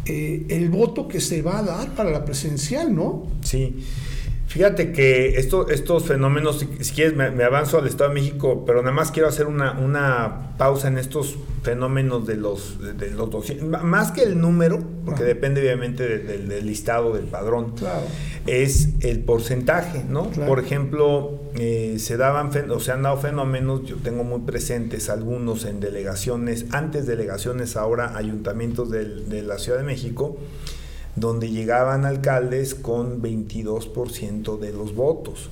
eh, 0.06 0.46
el 0.50 0.70
voto 0.70 1.08
que 1.08 1.20
se 1.20 1.42
va 1.42 1.60
a 1.60 1.64
dar 1.64 1.96
para 1.96 2.10
la 2.10 2.26
presidencial, 2.26 2.96
¿no? 2.96 3.28
Sí. 3.44 3.76
Fíjate 4.50 4.92
que 4.92 5.38
esto, 5.38 5.70
estos 5.70 6.06
fenómenos, 6.06 6.66
si, 6.80 6.92
quieres 6.92 7.16
me, 7.16 7.44
avanzo 7.44 7.78
al 7.78 7.86
Estado 7.86 8.10
de 8.10 8.16
México, 8.16 8.64
pero 8.66 8.82
nada 8.82 8.92
más 8.92 9.12
quiero 9.12 9.30
hacer 9.30 9.46
una, 9.46 9.74
una 9.74 10.56
pausa 10.58 10.88
en 10.88 10.98
estos 10.98 11.38
fenómenos 11.62 12.26
de 12.26 12.36
los, 12.36 12.80
de, 12.98 13.12
los 13.12 13.30
200, 13.30 13.84
más 13.84 14.12
que 14.12 14.24
el 14.24 14.42
número, 14.42 14.84
porque 15.06 15.24
depende 15.24 15.62
obviamente 15.62 16.18
del 16.18 16.66
listado 16.66 17.14
del 17.14 17.26
padrón, 17.26 17.76
es 18.48 18.90
el 19.02 19.20
porcentaje, 19.20 20.04
¿no? 20.10 20.32
Por 20.32 20.60
ejemplo, 20.60 21.40
eh, 21.54 21.98
se 22.00 22.18
daban 22.18 22.50
o 22.72 22.80
se 22.80 22.92
han 22.92 23.04
dado 23.04 23.18
fenómenos, 23.18 23.86
yo 23.86 23.98
tengo 23.98 24.24
muy 24.24 24.40
presentes 24.40 25.12
algunos 25.12 25.64
en 25.66 25.80
delegaciones, 25.80 26.66
antes 26.72 27.06
delegaciones, 27.06 27.76
ahora 27.76 28.18
ayuntamientos 28.18 28.90
de 28.90 29.44
la 29.44 29.60
Ciudad 29.60 29.78
de 29.78 29.86
México, 29.86 30.40
donde 31.16 31.50
llegaban 31.50 32.06
alcaldes 32.06 32.76
con 32.76 33.22
22% 33.22 34.58
de 34.60 34.74
los 34.74 34.96
votos. 34.96 35.50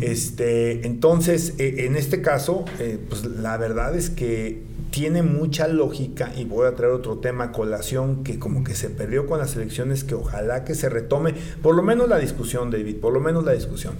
Este, 0.00 0.86
entonces, 0.86 1.54
e, 1.58 1.86
en 1.86 1.96
este 1.96 2.22
caso, 2.22 2.64
eh, 2.78 2.98
pues 3.08 3.24
la 3.24 3.56
verdad 3.56 3.96
es 3.96 4.10
que 4.10 4.62
tiene 4.90 5.22
mucha 5.22 5.68
lógica 5.68 6.32
y 6.36 6.44
voy 6.44 6.66
a 6.66 6.74
traer 6.74 6.92
otro 6.92 7.18
tema 7.18 7.52
colación 7.52 8.24
que 8.24 8.38
como 8.38 8.64
que 8.64 8.74
se 8.74 8.90
perdió 8.90 9.26
con 9.26 9.38
las 9.38 9.54
elecciones 9.56 10.04
que 10.04 10.14
ojalá 10.14 10.64
que 10.64 10.74
se 10.74 10.88
retome 10.88 11.34
por 11.62 11.76
lo 11.76 11.82
menos 11.82 12.08
la 12.08 12.18
discusión 12.18 12.72
David 12.72 12.96
por 12.96 13.12
lo 13.12 13.20
menos 13.20 13.44
la 13.44 13.52
discusión. 13.52 13.94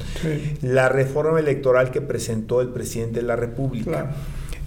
La 0.63 0.89
reforma 0.89 1.39
electoral 1.39 1.91
que 1.91 2.01
presentó 2.01 2.61
el 2.61 2.71
presidente 2.71 3.21
de 3.21 3.27
la 3.27 3.37
República 3.37 4.15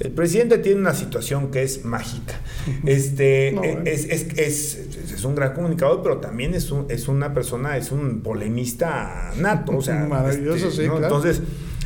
El 0.04 0.12
presidente 0.12 0.58
tiene 0.58 0.82
una 0.82 0.94
situación 0.94 1.50
que 1.50 1.64
es 1.64 1.86
mágica. 1.86 2.36
Este, 2.86 3.50
es, 3.90 4.06
es, 4.06 4.38
es, 4.38 4.80
es, 5.14 5.24
un 5.26 5.36
gran 5.36 5.54
comunicador, 5.54 6.02
pero 6.02 6.18
también 6.18 6.54
es, 6.54 6.72
un, 6.72 6.86
es 6.90 7.08
una 7.08 7.34
persona, 7.34 7.78
es 7.78 7.92
un 7.92 8.22
polemista 8.22 9.32
nato. 9.38 9.78
O 9.78 9.82
sea, 9.82 10.06
Maravilloso, 10.06 10.68
este, 10.68 10.84
sí, 10.84 10.88
¿no? 10.88 10.98
claro. 10.98 11.16
Entonces, 11.16 11.42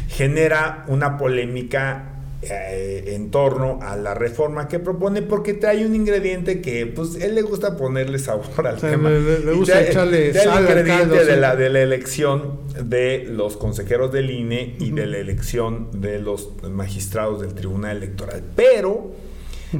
genera 0.07 0.85
una 0.87 1.17
polémica 1.17 2.16
eh, 2.43 3.13
en 3.15 3.31
torno 3.31 3.79
a 3.81 3.95
la 3.95 4.13
reforma 4.13 4.67
que 4.67 4.77
propone 4.79 5.21
porque 5.23 5.53
trae 5.55 5.85
un 5.85 5.95
ingrediente 5.95 6.61
que 6.61 6.85
pues 6.85 7.15
él 7.15 7.33
le 7.35 7.41
gusta 7.41 7.75
ponerle 7.77 8.19
sabor 8.19 8.67
al 8.67 8.75
O 8.75 8.79
sea, 8.79 8.91
tema. 8.91 9.09
le- 9.09 9.53
gusta 9.53 9.73
trae- 9.81 9.89
echarle 9.89 10.31
trae 10.31 10.43
sal 10.45 10.57
el 10.57 10.63
ingrediente 10.69 11.15
caldo, 11.17 11.25
de, 11.25 11.37
la, 11.37 11.55
de 11.55 11.69
la 11.69 11.81
elección 11.81 12.59
de 12.83 13.25
los 13.27 13.57
consejeros 13.57 14.11
del 14.13 14.29
INE 14.29 14.75
y 14.79 14.91
de 14.91 15.07
la 15.07 15.17
elección 15.17 15.89
de 15.99 16.19
los 16.19 16.51
magistrados 16.69 17.41
del 17.41 17.53
Tribunal 17.55 17.97
Electoral. 17.97 18.43
Pero 18.55 19.11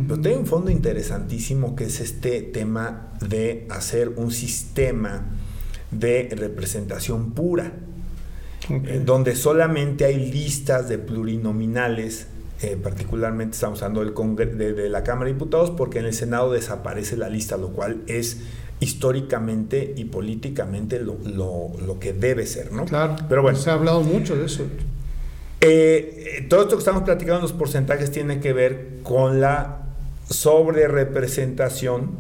pero 0.07 0.19
tiene 0.19 0.37
un 0.39 0.45
fondo 0.45 0.69
interesantísimo 0.69 1.73
que 1.75 1.85
es 1.85 2.01
este 2.01 2.41
tema 2.41 3.13
de 3.21 3.65
hacer 3.69 4.09
un 4.17 4.31
sistema 4.31 5.27
de 5.91 6.27
representación 6.35 7.31
pura 7.31 7.71
Ok. 8.69 8.85
eh, 8.85 9.01
donde 9.05 9.33
solamente 9.35 10.03
hay 10.03 10.29
listas 10.29 10.89
de 10.89 10.97
plurinominales, 10.97 12.27
eh, 12.61 12.77
particularmente 12.81 13.55
estamos 13.55 13.81
hablando 13.83 14.01
del 14.03 14.13
Congre- 14.13 14.51
de, 14.55 14.73
de 14.73 14.89
la 14.89 15.03
Cámara 15.03 15.25
de 15.27 15.33
Diputados, 15.33 15.71
porque 15.71 15.99
en 15.99 16.05
el 16.05 16.13
Senado 16.13 16.51
desaparece 16.51 17.15
la 17.17 17.29
lista, 17.29 17.57
lo 17.57 17.69
cual 17.69 18.01
es 18.07 18.39
históricamente 18.79 19.93
y 19.97 20.05
políticamente 20.05 20.99
lo, 20.99 21.17
lo- 21.25 21.71
lo 21.85 21.99
que 21.99 22.13
debe 22.13 22.45
ser, 22.45 22.71
¿no? 22.71 22.85
Claro. 22.85 23.15
Pero 23.29 23.41
bueno, 23.41 23.57
Se 23.57 23.69
ha 23.69 23.73
hablado 23.73 24.01
mucho 24.01 24.35
de 24.35 24.45
eso. 24.45 24.63
eh, 25.61 26.35
eh, 26.39 26.45
todo 26.49 26.61
esto 26.61 26.75
que 26.75 26.79
estamos 26.81 27.03
platicando, 27.03 27.41
los 27.41 27.53
porcentajes, 27.53 28.11
tiene 28.11 28.39
que 28.39 28.53
ver 28.53 28.99
con 29.03 29.39
la 29.41 29.83
sobrerepresentación 30.29 32.11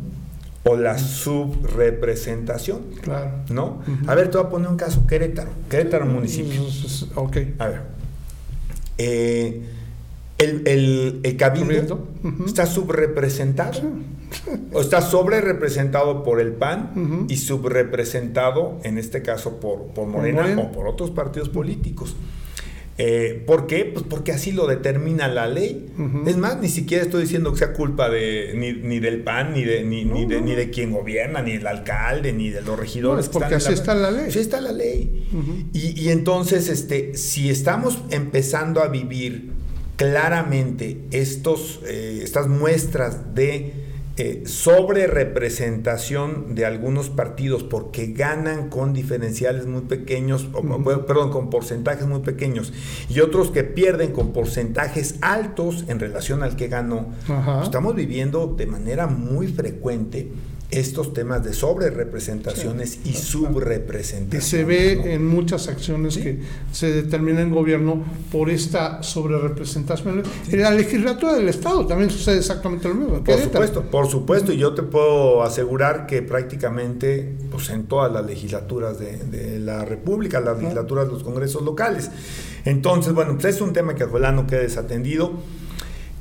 o 0.63 0.75
la 0.75 0.97
subrepresentación, 0.97 2.81
Claro. 3.01 3.31
¿no? 3.49 3.81
A 4.07 4.15
ver, 4.15 4.29
te 4.29 4.37
voy 4.37 4.47
a 4.47 4.49
poner 4.49 4.67
un 4.69 4.77
caso, 4.77 5.05
Querétaro, 5.07 5.49
Querétaro 5.69 6.05
municipio. 6.05 6.61
Ok. 7.15 7.37
A 7.59 7.67
ver. 7.67 7.81
Eh, 8.97 9.61
el, 10.37 10.61
el, 10.67 11.19
el 11.23 11.37
cabildo 11.37 12.07
está 12.45 12.65
subrepresentado. 12.65 13.81
O 14.73 14.81
está 14.81 15.01
sobre 15.01 15.39
representado 15.39 16.23
por 16.23 16.41
el 16.41 16.51
PAN 16.51 17.25
y 17.29 17.37
subrepresentado, 17.37 18.77
en 18.83 18.97
este 18.97 19.21
caso, 19.21 19.59
por, 19.59 19.87
por 19.87 20.07
Morena, 20.07 20.41
Morena. 20.41 20.61
o 20.63 20.71
por 20.71 20.87
otros 20.87 21.11
partidos 21.11 21.47
políticos. 21.49 22.15
Eh, 22.99 23.43
¿Por 23.45 23.67
qué? 23.67 23.85
Pues 23.85 24.05
porque 24.09 24.31
así 24.31 24.51
lo 24.51 24.65
determina 24.65 25.27
la 25.27 25.47
ley. 25.47 25.93
Es 26.25 26.35
más, 26.35 26.59
ni 26.59 26.67
siquiera 26.67 27.03
estoy 27.03 27.21
diciendo 27.21 27.51
que 27.53 27.59
sea 27.59 27.73
culpa 27.73 28.09
de, 28.09 28.53
ni, 28.55 28.73
ni 28.73 28.99
del 28.99 29.21
PAN, 29.21 29.53
ni 29.53 29.63
de, 29.63 29.83
ni, 29.83 30.03
No, 30.03 30.15
ni 30.15 30.25
de, 30.25 30.39
no. 30.41 30.45
ni 30.47 30.55
de 30.55 30.71
quien 30.71 30.91
gobierna, 30.91 31.41
ni 31.43 31.53
del 31.53 31.67
alcalde, 31.67 32.33
ni 32.33 32.49
de 32.49 32.61
los 32.61 32.69
No, 32.71 32.75
regidores. 32.75 33.25
es 33.25 33.29
que 33.29 33.33
porque 33.33 33.55
están 33.55 33.71
así 33.73 33.79
está 33.79 33.93
la 33.93 34.09
ley. 34.11 34.25
Así 34.27 34.39
está 34.39 34.59
la 34.61 34.71
ley. 34.71 35.27
Y, 35.73 36.01
y 36.01 36.09
entonces, 36.09 36.69
este, 36.69 37.15
si 37.15 37.49
estamos 37.51 37.99
empezando 38.09 38.81
a 38.81 38.87
vivir 38.87 39.51
claramente 39.97 41.01
estos, 41.11 41.81
eh, 41.85 42.21
estas 42.23 42.47
muestras 42.47 43.35
de 43.35 43.85
eh, 44.19 44.43
sobre 44.47 45.05
representación 45.05 46.55
de 46.55 46.65
algunos 46.65 47.09
partidos 47.11 47.61
porque 47.61 48.07
ganan 48.13 48.69
con 48.69 48.91
diferenciales 48.93 49.67
muy 49.67 49.81
pequeños, 49.81 50.47
o- 50.53 51.05
perdón, 51.05 51.29
con 51.29 51.51
porcentajes 51.51 52.07
muy 52.07 52.21
pequeños, 52.21 52.73
y 53.09 53.19
otros 53.19 53.51
que 53.51 53.63
pierden 53.63 54.13
con 54.13 54.33
porcentajes 54.33 55.15
altos 55.21 55.85
en 55.87 55.99
relación 55.99 56.41
al 56.41 56.55
que 56.55 56.67
ganó, 56.67 57.09
estamos 57.63 57.93
viviendo 57.93 58.47
de 58.57 58.65
manera 58.65 59.05
muy 59.05 59.47
frecuente 59.47 60.29
estos 60.69 61.13
temas 61.13 61.43
de 61.45 61.53
sobre 61.53 61.89
representaciones 61.89 62.99
y 63.05 63.11
Y 63.11 63.13
subrepresentaciones. 63.13 64.43
se 64.45 64.63
ve 64.65 64.95
¿no? 64.97 65.05
en 65.05 65.25
muchas 65.25 65.67
acciones 65.69 66.15
Sí. 66.15 66.21
que 66.21 66.39
se 66.73 66.91
determina 66.91 67.41
en 67.41 67.51
gobierno 67.51 68.03
por 68.31 68.49
esta 68.49 69.01
sobrerepresentación. 69.01 70.23
En 70.51 70.61
la 70.61 70.71
legislatura 70.71 71.35
del 71.35 71.47
Estado 71.49 71.85
también 71.87 72.09
sucede 72.09 72.37
exactamente 72.39 72.89
lo 72.89 72.95
mismo. 72.95 73.23
Por 73.23 73.39
supuesto, 73.39 73.81
por 73.83 74.07
supuesto, 74.07 74.51
y 74.51 74.57
yo 74.57 74.73
te 74.73 74.83
puedo 74.83 75.41
asegurar 75.43 76.05
que 76.05 76.21
prácticamente 76.21 77.33
pues, 77.51 77.69
en 77.69 77.85
todas 77.85 78.11
las 78.11 78.25
legislaturas 78.25 78.99
de, 78.99 79.17
de 79.17 79.59
la 79.59 79.85
República, 79.85 80.39
las 80.41 80.59
legislaturas 80.59 81.05
de 81.07 81.13
los 81.13 81.23
congresos 81.23 81.61
locales. 81.63 82.11
Entonces, 82.65 83.13
bueno, 83.13 83.33
pues 83.39 83.55
es 83.55 83.61
un 83.61 83.71
tema 83.71 83.95
que 83.95 84.03
ojalá 84.03 84.31
no 84.33 84.45
quede 84.47 84.63
desatendido. 84.63 85.31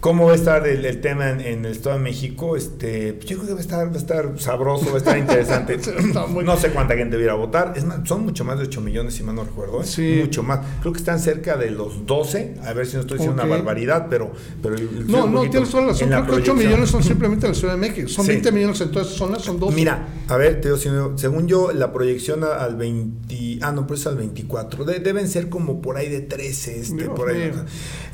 ¿Cómo 0.07 0.27
va 0.27 0.33
a 0.33 0.35
estar 0.37 0.65
el, 0.69 0.85
el 0.85 1.01
tema 1.01 1.31
en, 1.31 1.41
en 1.41 1.65
el 1.65 1.73
Estado 1.73 1.97
de 1.97 2.03
México? 2.05 2.55
Este, 2.57 3.13
pues 3.15 3.27
yo 3.27 3.39
creo 3.39 3.49
que 3.49 3.53
va 3.55 3.59
a 3.59 3.63
estar, 3.63 3.89
va 3.91 3.95
a 3.95 3.99
estar 3.99 4.33
sabroso, 4.39 4.87
va 4.91 4.95
a 4.95 4.99
estar 4.99 5.19
interesante. 5.19 5.79
No 6.45 6.57
sé 6.57 6.71
cuánta 6.71 6.95
gente 6.97 7.17
viera 7.17 7.33
a 7.33 7.37
votar. 7.37 7.73
Es 7.75 7.85
más, 7.85 8.07
son 8.09 8.25
mucho 8.25 8.45
más 8.45 8.57
de 8.59 8.67
8 8.67 8.81
millones, 8.83 9.15
si 9.15 9.25
mal 9.25 9.35
no 9.35 9.43
recuerdo. 9.43 9.81
¿eh? 9.83 9.85
Sí. 9.85 10.19
Mucho 10.21 10.45
más. 10.45 10.61
Creo 10.81 10.93
que 10.93 11.01
están 11.01 11.19
cerca 11.19 11.57
de 11.57 11.73
los 11.73 12.07
12. 12.07 12.55
A 12.65 12.73
ver 12.73 12.87
si 12.87 12.95
no 12.95 13.01
estoy 13.01 13.19
diciendo 13.19 13.43
una 13.43 13.51
barbaridad, 13.53 14.07
pero... 14.09 14.31
pero 14.63 14.77
No, 15.09 15.27
no, 15.27 15.51
tienes 15.51 15.71
toda 15.71 15.83
la 15.87 15.89
razón. 15.89 16.09
Creo 16.09 16.21
que 16.25 16.31
8 16.31 16.31
proyección. 16.31 16.59
millones 16.59 16.89
son 16.91 17.03
simplemente 17.03 17.47
en 17.47 17.53
la 17.53 17.59
Ciudad 17.59 17.75
de 17.75 17.81
México. 17.81 18.09
Son 18.09 18.25
Sí. 18.25 18.31
20 18.31 18.53
millones 18.53 18.81
en 18.83 18.93
todas 18.93 19.09
esas 19.09 19.19
zonas, 19.19 19.43
son 19.43 19.59
12. 19.59 19.75
Mira, 19.75 20.07
a 20.29 20.37
ver, 20.37 20.61
te 20.61 20.69
digo, 20.73 21.17
según 21.19 21.49
yo, 21.49 21.73
la 21.73 21.93
proyección 21.93 22.45
al 22.45 22.77
20, 22.77 23.59
ah, 23.63 23.73
no, 23.73 23.89
pues 23.89 24.07
al 24.07 24.17
24, 24.17 24.85
de- 24.85 25.01
deben 25.01 25.27
ser 25.27 25.49
como 25.49 25.83
por 25.83 25.97
ahí 25.97 26.09
de 26.09 26.21
13, 26.21 26.79
este, 26.81 26.95
Dios 27.03 27.09
por 27.17 27.31
ahí. 27.31 27.51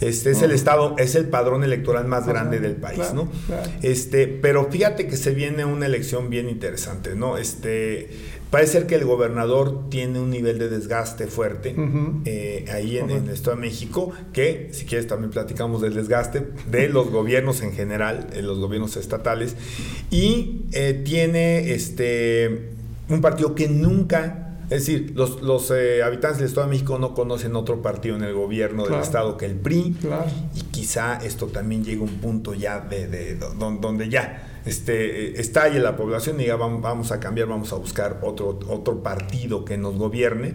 Este 0.01 0.31
es 0.31 0.39
No. 0.39 0.47
el 0.47 0.53
estado, 0.53 0.95
es 0.97 1.15
el 1.17 1.29
padrón 1.29 1.63
electoral 1.65 1.82
más 2.07 2.27
grande 2.27 2.61
del 2.61 2.77
país, 2.77 2.97
claro, 2.97 3.15
¿no? 3.15 3.33
claro. 3.47 3.71
Este, 3.83 4.27
pero 4.27 4.69
fíjate 4.71 5.07
que 5.07 5.17
se 5.17 5.33
viene 5.33 5.65
una 5.65 5.87
elección 5.87 6.31
bien 6.31 6.49
interesante, 6.49 7.15
¿no? 7.15 7.37
Este, 7.39 8.09
parece 8.51 8.73
ser 8.73 8.87
que 8.87 8.97
el 8.97 9.05
gobernador 9.05 9.89
tiene 9.89 10.21
un 10.21 10.31
nivel 10.31 10.59
de 10.59 10.69
desgaste 10.69 11.27
fuerte 11.27 11.75
eh, 12.27 12.67
ahí 12.73 12.99
en, 12.99 13.05
en 13.05 13.09
Correcto. 13.09 13.29
el 13.29 13.35
Estado 13.35 13.57
de 13.57 13.63
México, 13.63 14.13
que 14.33 14.69
si 14.73 14.85
quieres 14.85 15.07
también 15.07 15.31
platicamos 15.31 15.81
del 15.81 15.95
desgaste 15.95 16.49
de 16.71 16.89
los 16.89 17.11
gobiernos 17.11 17.63
en 17.63 17.73
general, 17.73 18.29
de 18.31 18.43
los 18.43 18.59
gobiernos 18.59 18.97
estatales, 18.97 19.57
y 20.11 20.63
eh, 20.73 21.01
tiene 21.05 21.73
este 21.73 22.73
un 23.09 23.21
partido 23.21 23.55
que 23.55 23.69
nunca, 23.69 24.52
es 24.75 24.87
decir, 24.87 25.13
los, 25.15 25.43
los 25.43 25.71
eh, 25.71 26.03
habitantes 26.03 26.39
del 26.39 26.49
Estado 26.49 26.67
de 26.67 26.73
México 26.73 26.99
no 26.99 27.15
conocen 27.15 27.55
otro 27.57 27.83
partido 27.83 28.17
en 28.17 28.23
el 28.25 28.35
gobierno 28.35 28.83
Claro. 28.85 28.97
del 28.97 29.05
Estado 29.05 29.37
que 29.37 29.47
el 29.47 29.57
PRI, 29.57 29.97
Claro. 30.01 30.25
y 30.55 30.61
quizá 30.71 31.17
esto 31.25 31.47
también 31.47 31.85
llegue 31.85 32.01
a 32.01 32.05
un 32.05 32.19
punto 32.21 32.55
ya 32.55 32.81
de, 32.81 33.07
de- 33.07 33.35
don- 33.37 33.81
donde 33.81 34.09
ya 34.09 34.61
este, 34.65 35.27
eh, 35.29 35.35
estalle 35.41 35.81
la 35.81 35.97
población 35.97 36.37
y 36.41 36.45
diga 36.45 36.57
vamos, 36.57 37.11
a 37.13 37.19
cambiar, 37.21 37.49
vamos 37.49 37.73
a 37.73 37.77
buscar 37.77 38.21
otro, 38.23 38.59
otro 38.69 39.03
partido 39.03 39.65
que 39.65 39.77
nos 39.77 39.97
gobierne. 39.97 40.55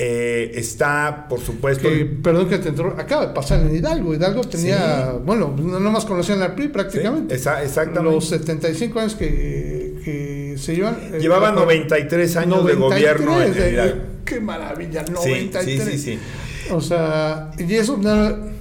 Eh, 0.00 0.52
está, 0.54 1.26
por 1.28 1.40
supuesto, 1.40 1.88
Que, 1.88 2.04
perdón 2.04 2.48
que 2.48 2.58
te 2.58 2.68
interrumpa, 2.68 3.02
acaba 3.02 3.26
de 3.26 3.34
pasar 3.34 3.60
en 3.60 3.74
Hidalgo. 3.74 4.14
Hidalgo 4.14 4.42
tenía, 4.44 5.10
Sí. 5.12 5.18
bueno, 5.24 5.52
no 5.58 5.80
nomás 5.80 6.04
conocían 6.04 6.40
al 6.40 6.54
PRI 6.54 6.66
Sí, 6.66 6.70
prácticamente. 6.70 7.34
esa- 7.34 7.62
exactamente. 7.64 8.14
Los 8.14 8.28
75 8.28 9.00
años 9.00 9.16
que 9.16 9.77
se 10.58 10.76
llevan. 10.76 10.96
eh, 11.12 11.18
Llevaba 11.20 11.48
recuerdo- 11.48 11.64
93 11.66 12.36
años 12.36 12.66
de 12.66 12.74
gobierno 12.74 13.42
en 13.42 13.54
de- 13.54 13.72
Hidalgo. 13.72 14.00
Qué 14.24 14.40
maravilla, 14.40 15.06
Sí, 15.06 15.12
93. 15.12 15.84
sí, 15.84 15.90
sí, 15.92 15.98
sí. 15.98 16.18
O 16.70 16.80
sea, 16.82 17.50
y 17.58 17.74
eso 17.74 17.98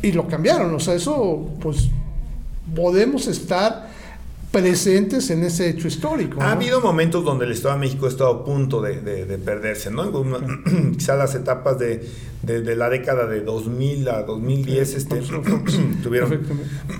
y 0.02 0.12
lo 0.14 0.28
cambiaron, 0.28 0.74
o 0.74 0.80
sea, 0.80 0.94
eso 0.94 1.50
pues 1.60 1.90
podemos 2.76 3.28
estar 3.28 3.90
presentes 4.52 5.30
en 5.30 5.44
ese 5.44 5.70
hecho 5.70 5.88
histórico. 5.88 6.42
Ha 6.42 6.46
¿no? 6.46 6.52
habido 6.52 6.82
momentos 6.82 7.24
donde 7.24 7.46
el 7.46 7.52
Estado 7.52 7.76
de 7.76 7.82
México 7.82 8.06
ha 8.06 8.10
estado 8.10 8.30
a 8.32 8.46
punto 8.46 8.82
de, 8.82 9.02
de- 9.02 9.26
de 9.26 9.38
perderse, 9.38 9.92
¿no? 9.92 10.12
Quizá 10.98 11.16
las 11.16 11.36
etapas 11.36 11.78
de, 11.78 12.08
de- 12.44 12.76
la 12.76 12.90
década 12.90 13.28
de 13.28 13.42
2000 13.42 14.08
a 14.10 14.24
2010 14.24 14.94
este, 14.96 15.20
estuvieron 15.20 16.42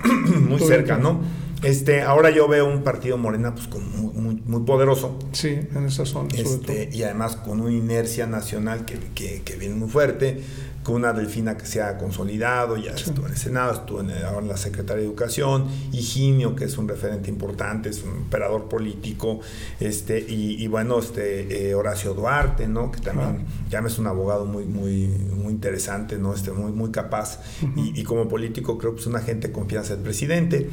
muy 0.48 0.60
cerca, 0.60 0.98
¿no? 0.98 1.20
Este, 1.62 2.02
ahora 2.02 2.30
yo 2.30 2.46
veo 2.46 2.66
un 2.72 2.84
partido 2.84 3.18
morena 3.18 3.52
pues 3.52 3.66
como 3.66 3.84
muy, 3.88 4.12
muy, 4.14 4.42
muy 4.46 4.62
poderoso 4.64 5.18
Sí, 5.32 5.48
en 5.74 5.86
esa 5.86 6.06
zona, 6.06 6.30
sobre 6.30 6.42
este, 6.42 6.96
y 6.96 7.02
además 7.02 7.34
con 7.34 7.60
una 7.60 7.72
inercia 7.72 8.26
nacional 8.28 8.84
que, 8.84 8.94
que- 9.16 9.42
que 9.42 9.56
viene 9.56 9.74
muy 9.74 9.88
fuerte, 9.88 10.40
con 10.88 10.96
una 10.96 11.12
delfina 11.12 11.54
que 11.58 11.66
se 11.66 11.82
ha 11.82 11.98
consolidado, 11.98 12.78
ya 12.78 12.92
estuvo 12.92 13.26
en 13.26 13.32
el 13.32 13.36
Senado, 13.38 13.74
estuvo 13.74 14.00
en, 14.00 14.10
ahora 14.24 14.38
en 14.38 14.48
la 14.48 14.56
Secretaría 14.56 15.02
de 15.02 15.06
Educación, 15.06 15.66
Higinio, 15.92 16.56
que 16.56 16.64
es 16.64 16.78
un 16.78 16.88
referente 16.88 17.28
importante, 17.28 17.90
es 17.90 18.02
un 18.02 18.22
operador 18.26 18.70
político, 18.70 19.40
este, 19.80 20.18
y, 20.18 20.66
bueno, 20.68 20.98
este, 20.98 21.68
eh, 21.68 21.74
Horacio 21.74 22.14
Duarte, 22.14 22.68
¿no? 22.68 22.90
Que 22.90 23.00
también 23.00 23.44
ya 23.68 23.80
es 23.80 23.98
un 23.98 24.06
abogado 24.06 24.46
muy, 24.46 24.64
muy, 24.64 25.08
muy 25.08 25.52
interesante, 25.52 26.16
¿no? 26.16 26.32
Este, 26.32 26.52
muy, 26.52 26.72
muy 26.72 26.90
capaz, 26.90 27.40
y, 27.76 28.02
como 28.04 28.26
político 28.26 28.78
creo 28.78 28.94
que 28.94 29.02
es 29.02 29.06
una 29.06 29.20
gente 29.20 29.48
de 29.48 29.52
confianza 29.52 29.92
del 29.92 30.02
presidente. 30.02 30.70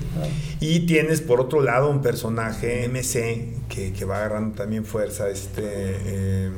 Y 0.62 0.86
tienes 0.86 1.20
por 1.20 1.42
otro 1.42 1.60
lado 1.62 1.90
un 1.90 2.02
personaje 2.02 2.88
MC 2.88 3.68
que, 3.68 3.92
que 3.92 4.06
va 4.06 4.20
agarrando 4.20 4.56
también 4.56 4.86
fuerza, 4.86 5.28
este... 5.28 5.62
Eh, 5.66 6.52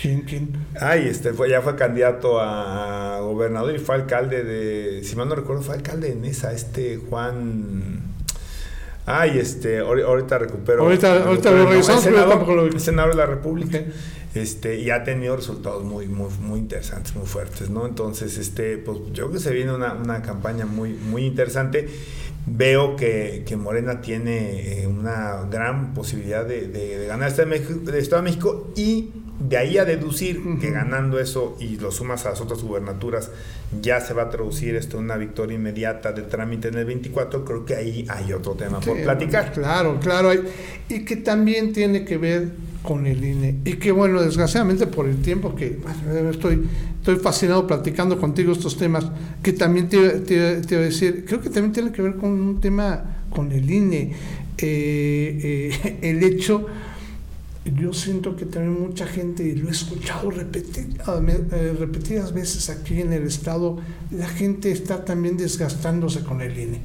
¿Quién, 0.00 0.22
quién? 0.22 0.52
Ay, 0.80 1.08
este 1.08 1.32
fue, 1.32 1.48
ya 1.48 1.62
fue 1.62 1.74
candidato 1.74 2.38
a 2.40 3.20
gobernador 3.20 3.74
y 3.74 3.78
fue 3.78 3.94
alcalde 3.94 4.44
de, 4.44 5.02
si 5.04 5.16
mal 5.16 5.28
no 5.28 5.34
recuerdo, 5.34 5.62
fue 5.62 5.74
alcalde 5.76 6.08
de 6.08 6.16
Nesa, 6.16 6.52
este 6.52 6.98
Juan... 7.08 8.14
Ay, 9.08 9.38
este, 9.38 9.78
ahorita 9.78 10.36
recupero. 10.36 10.82
Ahorita, 10.82 11.22
ahorita 11.24 11.52
lo 11.52 11.70
revisamos, 11.70 12.02
senador, 12.02 12.80
senador 12.80 13.12
de 13.12 13.16
la 13.16 13.26
República. 13.26 13.80
Este, 14.34 14.80
y 14.80 14.90
ha 14.90 15.04
tenido 15.04 15.36
resultados 15.36 15.84
muy, 15.84 16.08
muy, 16.08 16.28
muy 16.40 16.58
interesantes, 16.58 17.14
muy 17.14 17.24
fuertes, 17.24 17.70
¿no? 17.70 17.86
Entonces, 17.86 18.36
este, 18.36 18.78
pues 18.78 18.98
yo 19.12 19.26
creo 19.26 19.30
que 19.30 19.38
se 19.38 19.52
viene 19.52 19.72
una, 19.72 19.94
una 19.94 20.22
campaña 20.22 20.66
muy, 20.66 20.92
muy 20.92 21.24
interesante. 21.24 21.88
Veo 22.46 22.96
que, 22.96 23.44
que 23.46 23.56
Morena 23.56 24.00
tiene 24.00 24.82
eh, 24.82 24.86
una 24.88 25.46
gran 25.50 25.94
posibilidad 25.94 26.44
de, 26.44 26.66
de, 26.66 27.06
ganar 27.06 27.28
este 27.28 27.46
de 27.46 27.98
Estado 27.98 28.22
de 28.22 28.28
México 28.28 28.72
y 28.76 29.10
de 29.38 29.56
ahí 29.56 29.78
a 29.78 29.84
deducir 29.84 30.42
que 30.60 30.70
ganando 30.70 31.18
eso 31.18 31.56
y 31.60 31.76
lo 31.76 31.90
sumas 31.90 32.24
a 32.26 32.30
las 32.30 32.40
otras 32.40 32.62
gubernaturas, 32.62 33.30
ya 33.82 34.00
se 34.00 34.14
va 34.14 34.22
a 34.22 34.30
traducir 34.30 34.76
esto 34.76 34.98
en 34.98 35.04
una 35.04 35.16
victoria 35.16 35.56
inmediata 35.56 36.12
de 36.12 36.22
trámite 36.22 36.68
en 36.68 36.78
el 36.78 36.84
24, 36.86 37.44
creo 37.44 37.64
que 37.64 37.74
ahí 37.74 38.06
hay 38.08 38.32
otro 38.32 38.52
tema 38.52 38.80
por 38.80 39.00
platicar. 39.02 39.52
Claro, 39.52 39.98
claro. 40.00 40.30
Y 40.88 41.04
que 41.04 41.16
también 41.16 41.72
tiene 41.72 42.04
que 42.04 42.16
ver 42.16 42.48
con 42.82 43.06
el 43.06 43.22
INE. 43.22 43.56
Y 43.64 43.74
que 43.74 43.92
bueno, 43.92 44.22
desgraciadamente 44.22 44.86
por 44.86 45.06
el 45.06 45.20
tiempo 45.20 45.54
que 45.54 45.78
estoy, 46.30 46.66
estoy 46.98 47.16
fascinado 47.16 47.66
platicando 47.66 48.18
contigo 48.18 48.52
estos 48.52 48.76
temas, 48.78 49.06
que 49.42 49.52
también 49.52 49.88
te, 49.88 50.20
te, 50.20 50.60
te, 50.62 50.76
voy 50.76 50.84
a 50.84 50.86
decir, 50.88 51.24
creo 51.26 51.40
que 51.40 51.50
también 51.50 51.72
tiene 51.72 51.92
que 51.92 52.00
ver 52.00 52.16
con 52.16 52.30
un 52.30 52.60
tema 52.60 53.16
con 53.30 53.52
el 53.52 53.70
INE. 53.70 54.12
Eh, 54.58 55.70
eh, 55.82 55.98
el 56.02 56.22
hecho 56.22 56.66
yo 57.74 57.92
siento 57.92 58.36
que 58.36 58.44
también 58.44 58.80
mucha 58.80 59.06
gente, 59.06 59.42
y 59.42 59.54
lo 59.56 59.68
he 59.68 59.72
escuchado 59.72 60.30
eh, 60.30 61.76
repetidas 61.78 62.32
veces 62.32 62.70
aquí 62.70 63.00
en 63.00 63.12
el 63.12 63.24
Estado, 63.24 63.78
la 64.10 64.28
gente 64.28 64.70
está 64.70 65.04
también 65.04 65.36
desgastándose 65.36 66.20
con 66.20 66.40
el 66.40 66.56
INE. 66.56 66.80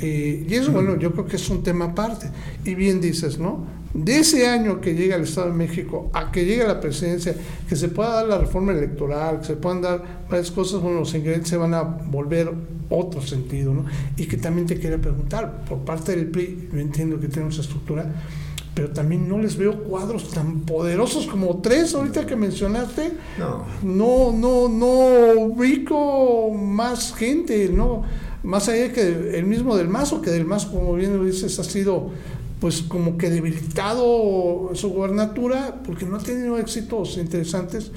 Eh, 0.00 0.46
y 0.48 0.54
eso, 0.54 0.72
bueno, 0.72 0.96
yo 0.96 1.12
creo 1.12 1.26
que 1.26 1.36
es 1.36 1.48
un 1.50 1.62
tema 1.62 1.86
aparte. 1.86 2.30
Y 2.64 2.74
bien 2.74 3.00
dices, 3.00 3.38
¿no? 3.38 3.66
De 3.94 4.20
ese 4.20 4.48
año 4.48 4.80
que 4.80 4.94
llega 4.94 5.16
el 5.16 5.22
Estado 5.22 5.48
de 5.48 5.54
México 5.54 6.10
a 6.14 6.30
que 6.30 6.46
llegue 6.46 6.66
la 6.66 6.80
presidencia, 6.80 7.34
que 7.68 7.76
se 7.76 7.88
pueda 7.88 8.14
dar 8.14 8.26
la 8.26 8.38
reforma 8.38 8.72
electoral, 8.72 9.40
que 9.40 9.46
se 9.46 9.56
puedan 9.56 9.82
dar 9.82 10.22
varias 10.30 10.50
cosas, 10.50 10.80
bueno, 10.80 11.00
los 11.00 11.14
ingredientes 11.14 11.50
se 11.50 11.56
van 11.56 11.74
a 11.74 11.82
volver 11.82 12.52
otro 12.88 13.20
sentido, 13.20 13.74
¿no? 13.74 13.84
Y 14.16 14.26
que 14.26 14.36
también 14.36 14.66
te 14.66 14.78
quería 14.78 14.98
preguntar, 14.98 15.64
por 15.68 15.78
parte 15.80 16.16
del 16.16 16.26
PRI, 16.28 16.68
yo 16.72 16.78
entiendo 16.78 17.20
que 17.20 17.28
tenemos 17.28 17.58
estructura, 17.58 18.06
pero 18.74 18.90
también 18.90 19.28
no 19.28 19.38
les 19.38 19.56
veo 19.56 19.84
cuadros 19.84 20.30
tan 20.30 20.60
poderosos 20.60 21.26
como 21.26 21.60
tres 21.60 21.94
ahorita 21.94 22.26
que 22.26 22.36
mencionaste. 22.36 23.12
No. 23.38 23.64
No, 23.82 24.32
no, 24.32 24.68
no 24.68 25.40
ubico 25.40 26.50
más 26.54 27.14
gente, 27.14 27.68
¿no? 27.68 28.02
Más 28.42 28.68
allá 28.68 28.92
que 28.92 29.38
el 29.38 29.46
mismo 29.46 29.76
del 29.76 29.88
Mazo, 29.88 30.22
que 30.22 30.30
del 30.30 30.44
Mazo, 30.44 30.72
como 30.72 30.94
bien 30.94 31.16
lo 31.16 31.24
dices, 31.24 31.58
ha 31.58 31.64
sido 31.64 32.10
pues 32.60 32.82
como 32.82 33.18
que 33.18 33.28
debilitado 33.28 34.70
su 34.74 34.90
gobernatura 34.90 35.82
porque 35.84 36.06
no 36.06 36.16
ha 36.16 36.20
tenido 36.20 36.58
éxitos 36.58 37.18
interesantes 37.18 37.90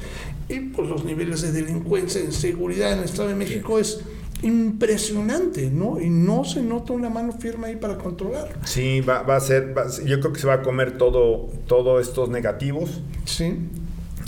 y 0.49 0.59
pues 0.59 0.89
los 0.89 1.05
niveles 1.05 1.43
de 1.43 1.51
delincuencia, 1.51 2.19
de 2.19 2.31
seguridad 2.31 2.93
en 2.93 2.99
el 2.99 3.05
Estado 3.05 3.29
de 3.29 3.35
México 3.35 3.77
es 3.77 4.01
impresionante, 4.41 5.69
¿no? 5.71 5.99
Y 5.99 6.09
no 6.09 6.43
se 6.43 6.61
nota 6.61 6.93
una 6.93 7.09
mano 7.09 7.33
firme 7.33 7.67
ahí 7.67 7.75
para 7.75 7.97
controlar. 7.97 8.49
Sí, 8.65 9.01
va, 9.01 9.19
a 9.19 9.39
ser, 9.39 9.73
yo 10.05 10.19
creo 10.19 10.33
que 10.33 10.39
se 10.39 10.47
va 10.47 10.55
a 10.55 10.61
comer 10.61 10.97
todo, 10.97 11.49
todos 11.67 12.07
estos 12.07 12.29
negativos. 12.29 13.01
Sí. 13.25 13.57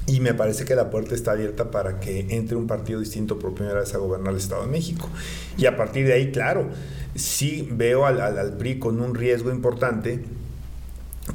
Y 0.07 0.21
me 0.21 0.33
parece 0.33 0.63
que 0.63 0.73
la 0.73 0.89
puerta 0.89 1.15
está 1.15 1.31
abierta 1.31 1.69
para 1.69 1.99
que 1.99 2.27
entre 2.29 2.55
un 2.55 2.65
partido 2.65 2.99
distinto 2.99 3.37
por 3.37 3.53
primera 3.53 3.79
vez 3.79 3.93
a 3.93 3.97
gobernar 3.97 4.31
el 4.31 4.39
Estado 4.39 4.63
de 4.63 4.71
México. 4.71 5.09
Y 5.57 5.65
a 5.65 5.75
partir 5.75 6.07
de 6.07 6.13
ahí, 6.13 6.31
claro, 6.31 6.69
sí 7.13 7.67
veo 7.71 8.05
al, 8.05 8.21
al 8.21 8.55
PRI 8.55 8.79
con 8.79 9.01
un 9.01 9.13
riesgo 9.13 9.51
importante 9.51 10.23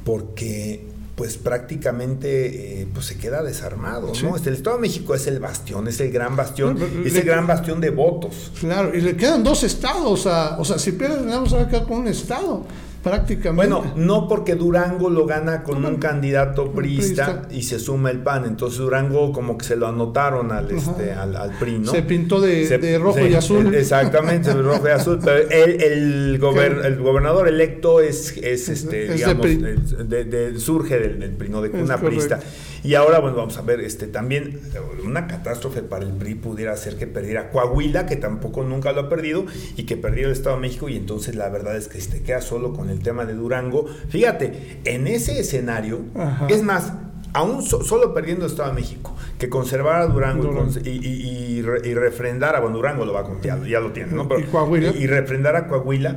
porque 0.05 0.92
pues 1.15 1.37
prácticamente 1.37 2.83
eh, 2.83 2.89
pues 2.93 3.07
se 3.07 3.19
queda 3.19 3.43
desarmado, 3.43 4.13
¿no? 4.23 4.37
El 4.37 4.55
Estado 4.55 4.77
de 4.77 4.83
México 4.83 5.15
es 5.15 5.27
el 5.27 5.41
bastión, 5.41 5.87
es 5.87 6.01
el 6.01 6.11
gran 6.11 6.37
bastión, 6.37 6.79
es 7.05 7.15
el 7.15 7.25
gran 7.25 7.47
bastión 7.47 7.81
de 7.81 7.91
votos. 7.91 8.51
Claro, 8.59 8.97
y 8.97 9.01
le 9.01 9.17
quedan 9.17 9.45
dos 9.45 9.63
estados, 9.63 10.27
o 10.27 10.65
sea, 10.65 10.79
si 10.79 10.93
pierden, 10.93 11.29
vamos 11.29 11.53
a 11.53 11.69
quedar 11.69 11.87
con 11.87 11.99
un 11.99 12.09
estado 12.09 12.65
prácticamente. 13.03 13.73
Bueno, 13.73 13.93
no 13.97 14.29
porque 14.29 14.55
Durango 14.55 15.11
lo 15.11 15.27
gana 15.27 15.63
con 15.63 15.85
un 15.85 15.97
candidato 15.97 16.73
priista, 16.73 17.43
y 17.51 17.63
se 17.63 17.79
suma 17.79 18.11
el 18.11 18.19
PAN. 18.19 18.45
Entonces 18.47 18.79
Durango 18.79 19.33
como 19.33 19.59
que 19.59 19.65
se 19.65 19.77
lo 19.77 19.87
anotaron 19.87 20.53
al, 20.53 20.71
este, 20.71 21.13
al, 21.13 21.53
PRI, 21.59 21.79
¿no? 21.81 21.91
Se 21.91 22.03
pintó 22.03 22.41
de, 22.41 22.99
rojo 22.99 23.27
y 23.27 23.35
azul. 23.35 23.75
Exactamente, 23.75 24.55
de 24.55 24.63
rojo 24.63 24.87
y 24.87 24.91
azul. 24.91 25.19
Pero 25.23 25.49
el, 25.51 25.83
el, 25.83 26.39
gobernador 26.39 27.49
electo 27.49 28.01
es, 28.01 28.37
es 28.39 28.69
este, 28.69 29.13
digamos, 29.13 29.47
de, 29.47 30.55
surge 30.59 30.99
del, 30.99 31.31
PRI, 31.33 31.49
no 31.49 31.63
de 31.63 31.71
una 31.71 31.99
priista. 31.99 32.41
Y 32.85 32.97
ahora, 32.97 33.21
bueno, 33.21 33.37
vamos 33.37 33.57
a 33.59 33.63
ver, 33.63 33.81
este, 33.81 34.09
también 34.09 34.59
una 35.05 35.29
catástrofe 35.29 35.83
para 35.83 36.05
el 36.05 36.13
PRI 36.13 36.35
pudiera 36.35 36.77
ser 36.77 36.97
que 36.97 37.07
perdiera 37.07 37.51
Coahuila, 37.51 38.07
que 38.07 38.17
tampoco 38.17 38.65
nunca 38.65 38.93
lo 38.93 39.03
ha 39.03 39.09
perdido, 39.09 39.47
y 39.77 39.85
que 39.85 39.97
perdiera 39.97 40.29
el 40.29 40.33
Estado 40.33 40.57
de 40.57 40.63
México, 40.63 40.89
y 40.89 40.97
entonces 40.97 41.37
la 41.37 41.49
verdad 41.49 41.77
es 41.77 41.87
que 41.87 42.01
si 42.01 42.11
te 42.11 42.23
quedas 42.23 42.45
solo 42.45 42.73
con 42.73 42.91
el 42.91 42.92
tema 43.01 43.25
de 43.25 43.35
Durango, 43.35 43.87
fíjate, 44.09 44.81
en 44.85 45.07
ese 45.07 45.41
escenario, 45.41 46.01
es 46.49 46.63
más, 46.63 46.93
aún 47.33 47.63
solo 47.63 48.13
perdiendo 48.13 48.45
el 48.45 48.51
Estado 48.51 48.71
de 48.71 48.75
México, 48.75 49.15
que 49.39 49.49
conservara 49.49 50.07
Durango, 50.07 50.67
Y, 50.85 50.91
y, 50.91 51.59
y, 51.59 51.95
refrendara, 51.95 52.61
bueno, 52.61 52.77
Durango 52.77 53.05
lo 53.05 53.13
va 53.13 53.21
a 53.21 53.41
ya, 53.43 53.59
ya 53.67 53.81
lo 53.81 53.93
tiene, 53.93 54.13
¿no? 54.13 54.29
¿Y, 54.39 54.45
Coahuila? 54.45 54.91
y 54.91 55.07
refrendara 55.07 55.69
Coahuila 55.69 56.17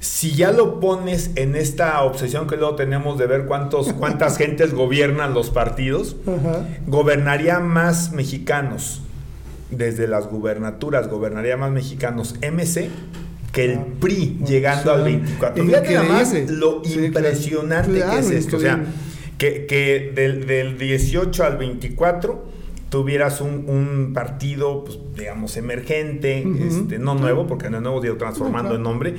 si 0.00 0.34
ya 0.34 0.52
lo 0.52 0.80
pones 0.80 1.32
en 1.34 1.56
esta 1.56 2.02
obsesión 2.02 2.46
que 2.46 2.56
luego 2.56 2.76
tenemos 2.76 3.18
de 3.18 3.26
ver 3.26 3.46
cuántos, 3.46 3.92
cuántas 3.98 4.38
gentes 4.38 4.74
gobiernan 4.74 5.34
los 5.34 5.50
partidos, 5.50 6.16
gobernaría 6.86 7.60
más 7.60 8.12
mexicanos 8.12 9.02
desde 9.70 10.06
las 10.06 10.28
gubernaturas, 10.28 11.08
gobernaría 11.08 11.56
más 11.56 11.70
mexicanos 11.72 12.36
MC 12.40 12.90
que 13.52 13.64
el 13.64 13.78
PRI 13.78 14.38
llegando 14.46 14.92
al 14.92 15.04
24. 15.04 15.64
Fíjate 15.64 15.94
nada 15.94 16.08
más 16.08 16.34
lo 16.48 16.82
impresionante 16.84 17.92
que 17.92 18.18
es 18.18 18.30
esto. 18.30 18.56
O 18.56 18.60
sea, 18.60 18.84
que, 19.38 19.66
que 19.66 20.12
del, 20.14 20.46
del 20.46 20.78
18 20.78 21.44
al 21.44 21.56
24 21.56 22.57
tuvieras 22.90 23.40
un, 23.40 24.12
partido, 24.14 24.84
pues, 24.84 24.98
digamos, 25.16 25.56
emergente, 25.56 26.46
este, 26.66 26.98
no 26.98 27.14
nuevo, 27.14 27.46
porque 27.46 27.68
no 27.68 27.76
es 27.78 27.82
nuevo, 27.82 28.00
digo, 28.00 28.16
transformando 28.16 28.74
el 28.74 28.82
nombre, 28.82 29.14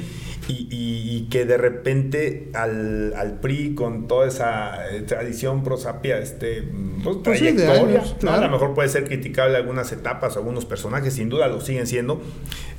y, 0.47 1.27
que 1.29 1.45
de 1.45 1.57
repente 1.57 2.49
al, 2.55 3.13
al, 3.15 3.39
PRI, 3.39 3.75
con 3.75 4.07
toda 4.07 4.27
esa 4.27 4.89
eh, 4.89 5.01
tradición 5.01 5.63
prosapia, 5.63 6.17
este, 6.17 6.63
pues, 7.03 7.17
pues 7.23 7.39
trayectoria, 7.39 8.03
a 8.27 8.41
lo 8.41 8.49
mejor 8.49 8.73
puede 8.73 8.89
ser 8.89 9.03
criticable 9.03 9.57
algunas 9.57 9.91
etapas, 9.91 10.37
algunos 10.37 10.65
personajes, 10.65 11.13
sin 11.13 11.29
duda 11.29 11.47
lo 11.47 11.61
siguen 11.61 11.85
siendo, 11.85 12.19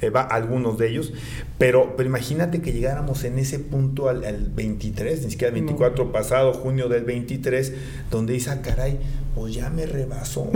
eh, 0.00 0.10
va, 0.10 0.22
algunos 0.22 0.78
de 0.78 0.88
ellos, 0.88 1.12
pero, 1.58 1.94
pero 1.96 2.08
imagínate 2.08 2.60
que 2.60 2.72
llegáramos 2.72 3.22
en 3.22 3.38
ese 3.38 3.60
punto 3.60 4.08
al, 4.08 4.50
23, 4.52 5.24
ni 5.24 5.30
siquiera 5.30 5.54
el 5.54 5.62
24 5.62 6.10
pasado, 6.10 6.52
junio 6.54 6.88
del 6.88 7.04
23, 7.04 7.72
donde 8.10 8.32
dice, 8.32 8.50
ah, 8.50 8.62
caray, 8.62 8.98
pues 9.34 9.54
ya 9.54 9.70
me 9.70 9.86
rebasó. 9.86 10.50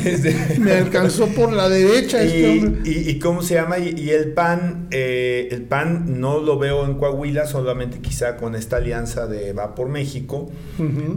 me 0.58 0.72
alcanzó 0.72 1.26
por 1.28 1.52
la 1.52 1.68
derecha. 1.68 2.22
Este 2.22 2.80
y, 2.84 3.10
y, 3.10 3.18
cómo 3.18 3.42
se 3.42 3.54
llama? 3.54 3.78
Y, 3.78 4.10
el 4.10 4.32
PAN, 4.32 4.88
eh, 4.90 5.48
el 5.50 5.62
PAN 5.62 6.20
no 6.20 6.38
lo 6.40 6.58
veo 6.58 6.84
en 6.84 6.94
Coahuila, 6.94 7.46
solamente 7.46 7.98
quizá 7.98 8.36
con 8.36 8.54
esta 8.54 8.76
alianza 8.76 9.26
de 9.26 9.52
Va 9.52 9.74
por 9.74 9.88
México, 9.88 10.50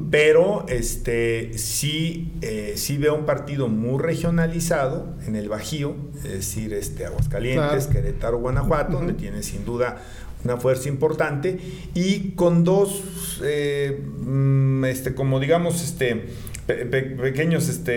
pero 0.09 0.65
este 0.67 1.57
sí, 1.57 2.33
eh, 2.41 2.73
sí 2.75 2.97
veo 2.97 3.15
un 3.15 3.25
partido 3.25 3.67
muy 3.67 4.01
regionalizado 4.01 5.15
en 5.27 5.35
el 5.35 5.49
Bajío, 5.49 5.95
es 6.17 6.31
decir, 6.31 6.73
este, 6.73 7.05
Aguascalientes, 7.05 7.87
Querétaro, 7.87 8.39
Guanajuato, 8.39 8.93
donde 8.93 9.13
tiene 9.13 9.43
sin 9.43 9.65
duda 9.65 10.01
una 10.43 10.57
fuerza 10.57 10.89
importante 10.89 11.57
y 11.93 12.31
con 12.31 12.63
dos, 12.63 13.41
eh, 13.43 14.03
mm, 14.19 14.85
este, 14.85 15.15
como 15.15 15.39
digamos, 15.39 15.83
este, 15.83 16.25
pequeños 16.65 17.67
este, 17.67 17.93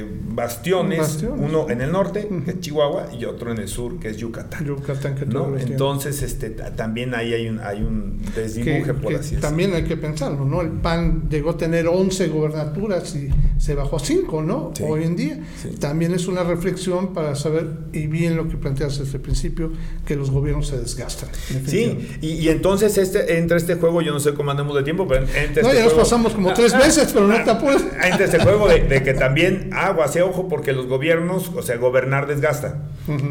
eh, 0.00 0.06
bastiones, 0.28 1.24
uno 1.36 1.70
en 1.70 1.80
el 1.80 1.90
norte, 1.90 2.28
que 2.44 2.50
es 2.50 2.60
Chihuahua, 2.60 3.08
y 3.18 3.24
otro 3.24 3.52
en 3.52 3.58
el 3.58 3.68
sur, 3.68 3.98
que 3.98 4.10
es 4.10 4.18
Yucatán. 4.18 4.66
Yucatán 4.66 5.14
que 5.14 5.24
¿no? 5.24 5.56
Entonces, 5.56 6.22
este, 6.22 6.50
también 6.50 7.14
ahí 7.14 7.32
hay 7.32 7.48
un, 7.48 7.60
hay 7.60 7.82
un 7.82 8.20
desdibuje, 8.34 8.92
por 8.94 9.14
así 9.14 9.36
También 9.36 9.74
hay 9.74 9.84
que 9.84 9.96
pensarlo, 9.96 10.44
¿no? 10.44 10.60
El 10.60 10.72
PAN 10.72 11.28
llegó 11.30 11.50
a 11.50 11.56
tener 11.56 11.88
11 11.88 12.28
gobernaturas 12.28 13.14
y 13.16 13.30
se 13.58 13.74
bajó 13.74 13.96
a 13.96 14.00
5, 14.00 14.42
¿no? 14.42 14.72
Hoy 14.86 15.04
en 15.04 15.16
día. 15.16 15.40
También 15.80 16.12
es 16.12 16.28
una 16.28 16.44
reflexión 16.44 17.14
para 17.14 17.34
saber, 17.34 17.66
y 17.92 18.06
bien 18.06 18.36
lo 18.36 18.48
que 18.48 18.56
planteas 18.56 18.98
desde 18.98 19.16
el 19.16 19.22
principio, 19.22 19.72
que 20.04 20.16
los 20.16 20.30
gobiernos 20.30 20.68
se 20.68 20.78
desgastan. 20.78 21.30
Sí, 21.66 22.18
y, 22.20 22.48
entonces 22.48 22.98
este, 22.98 23.38
entre 23.38 23.56
este 23.56 23.76
juego, 23.76 24.02
yo 24.02 24.12
no 24.12 24.20
sé 24.20 24.34
cómo 24.34 24.50
andamos 24.50 24.76
de 24.76 24.82
tiempo, 24.82 25.08
pero 25.08 25.22
entre 25.22 25.62
No, 25.62 25.68
este 25.70 25.78
ya 25.78 25.84
nos 25.84 25.94
pasamos 25.94 26.34
como 26.34 26.52
tres 26.52 26.72
veces, 26.78 27.10
pero 27.12 27.26
no 27.26 27.42
te 27.42 27.50
apures 27.50 27.85
entre 28.02 28.24
este 28.24 28.38
juego 28.38 28.68
de, 28.68 29.02
que 29.02 29.14
también 29.14 29.70
agua, 29.72 30.08
se 30.08 30.22
ojo, 30.22 30.48
porque 30.48 30.72
los 30.72 30.86
gobiernos, 30.86 31.50
o 31.54 31.62
sea, 31.62 31.76
gobernar 31.76 32.26
desgasta. 32.26 32.76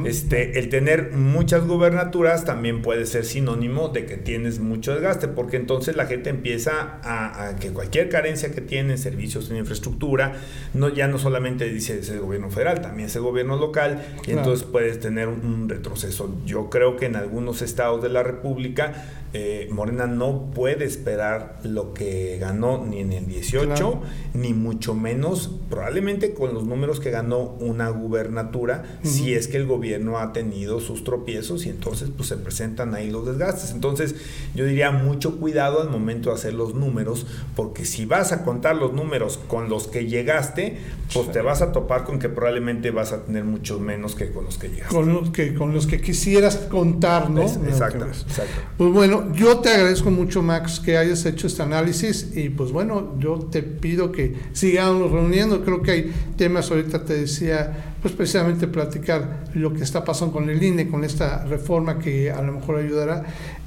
Este, 0.05 0.59
el 0.59 0.69
tener 0.69 1.11
muchas 1.11 1.65
gobernaturas 1.65 2.45
también 2.45 2.81
puede 2.81 3.05
ser 3.05 3.25
sinónimo 3.25 3.89
de 3.89 4.05
que 4.05 4.17
tienes 4.17 4.59
mucho 4.59 4.93
desgaste, 4.93 5.27
porque 5.27 5.57
entonces 5.57 5.95
la 5.95 6.05
gente 6.05 6.29
empieza 6.29 6.99
a, 7.03 7.55
que 7.59 7.71
cualquier 7.71 8.09
carencia 8.09 8.51
que 8.51 8.61
tiene, 8.61 8.97
servicios 8.97 9.49
en 9.51 9.57
infraestructura, 9.57 10.33
no, 10.73 10.89
ya 10.89 11.07
no 11.07 11.17
solamente 11.17 11.65
dice 11.69 11.99
ese 11.99 12.17
gobierno 12.17 12.49
federal, 12.49 12.81
también 12.81 13.07
es 13.07 13.15
el 13.15 13.21
gobierno 13.21 13.57
local, 13.57 14.03
y 14.25 14.31
entonces 14.31 14.65
puedes 14.65 14.99
tener 14.99 15.27
un 15.27 15.67
retroceso. 15.69 16.35
Yo 16.45 16.69
creo 16.69 16.97
que 16.97 17.05
en 17.05 17.15
algunos 17.15 17.61
estados 17.61 18.01
de 18.01 18.09
la 18.09 18.23
República 18.23 18.93
eh, 19.37 19.67
Morena 19.69 20.07
no 20.07 20.49
puede 20.51 20.85
esperar 20.85 21.59
lo 21.63 21.93
que 21.93 22.37
ganó 22.39 22.85
ni 22.85 23.01
en 23.01 23.11
el 23.11 23.27
18, 23.27 24.01
ni 24.33 24.53
mucho 24.53 24.93
menos 24.93 25.59
probablemente 25.69 26.33
con 26.33 26.53
los 26.53 26.63
números 26.63 27.01
que 27.01 27.11
ganó 27.11 27.41
una 27.59 27.89
gubernatura, 27.89 28.99
si 29.03 29.33
es 29.33 29.49
que 29.49 29.57
el 29.57 29.64
gobierno 29.65 30.19
ha 30.19 30.33
tenido 30.33 30.79
sus 30.79 31.03
tropiezos 31.03 31.65
y 31.65 31.69
entonces 31.69 32.09
pues 32.15 32.29
se 32.29 32.37
presentan 32.37 32.95
ahí 32.95 33.09
los 33.09 33.25
desgastes. 33.25 33.71
Entonces 33.71 34.15
yo 34.53 34.65
diría 34.65 34.91
mucho 34.91 35.37
cuidado 35.37 35.81
al 35.81 35.89
momento 35.89 36.29
de 36.29 36.35
hacer 36.35 36.53
los 36.53 36.73
números, 36.73 37.25
porque 37.55 37.85
si 37.85 38.05
vas 38.05 38.31
a 38.31 38.43
contar 38.43 38.75
los 38.75 38.93
números 38.93 39.39
con 39.47 39.69
los 39.69 39.87
que 39.87 40.07
llegaste, 40.07 40.77
pues 41.13 41.31
te 41.31 41.41
vas 41.41 41.61
a 41.61 41.71
topar 41.71 42.03
con 42.03 42.19
que 42.19 42.29
probablemente 42.29 42.91
vas 42.91 43.11
a 43.11 43.23
tener 43.23 43.43
muchos 43.43 43.79
menos 43.79 44.15
que 44.15 44.31
con 44.31 44.45
los 44.45 44.57
que 44.57 44.69
llegaste. 44.69 44.93
Con 44.93 45.13
los 45.13 45.29
que, 45.29 45.53
con 45.53 45.73
los 45.73 45.87
que 45.87 46.01
quisieras 46.01 46.57
contar, 46.57 47.29
¿no? 47.29 47.41
exacto, 47.41 48.05
exacto. 48.05 48.61
Pues 48.77 48.91
bueno, 48.91 49.33
yo 49.33 49.59
te 49.59 49.69
agradezco 49.69 50.11
mucho, 50.11 50.41
Max, 50.41 50.79
que 50.79 50.97
hayas 50.97 51.25
hecho 51.25 51.47
este 51.47 51.63
análisis 51.63 52.35
y 52.35 52.49
pues 52.49 52.71
bueno, 52.71 53.15
yo 53.19 53.39
te 53.51 53.63
pido 53.63 54.11
que 54.11 54.35
sigamos 54.53 55.11
reuniendo. 55.11 55.63
Creo 55.63 55.81
que 55.81 55.91
hay 55.91 56.13
temas, 56.37 56.69
ahorita 56.71 57.05
te 57.05 57.13
decía, 57.13 57.94
pues 58.05 58.13
precisamente 58.13 58.67
platicar 58.67 59.45
lo 59.55 59.73
que 59.73 59.81
está 59.81 60.05
pasando 60.05 60.31
con 60.31 60.47
el 60.47 60.61
INE, 60.61 60.87
con 60.87 61.03
esta 61.03 61.43
reforma 61.45 61.97
que 61.97 62.29
a 62.29 62.39
lo 62.43 62.51
mejor 62.51 62.77
ayudará 62.77 63.25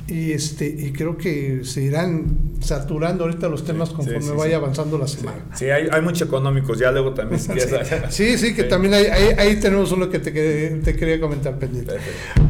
y 0.08 0.32
este 0.32 0.66
y 0.66 0.92
creo 0.92 1.18
que 1.18 1.60
se 1.64 1.82
irán 1.82 2.38
saturando 2.60 3.24
ahorita 3.24 3.48
los 3.48 3.64
temas 3.64 3.90
conforme 3.90 4.30
vaya 4.32 4.56
avanzando 4.56 4.96
la 4.96 5.06
semana. 5.06 5.44
Sí, 5.54 5.66
hay, 5.66 5.88
hay 5.90 6.00
muchos 6.00 6.26
económicos, 6.26 6.78
ya 6.78 6.90
luego 6.90 7.12
también. 7.12 7.40
sí, 8.08 8.38
sí, 8.38 8.54
que 8.54 8.64
también 8.64 8.94
hay, 8.94 9.06
ahí, 9.06 9.56
tenemos 9.60 9.92
uno 9.92 10.08
que 10.08 10.18
te, 10.18 10.30
te 10.30 10.96
quería 10.96 11.20
comentar 11.20 11.58
pendiente. 11.58 11.96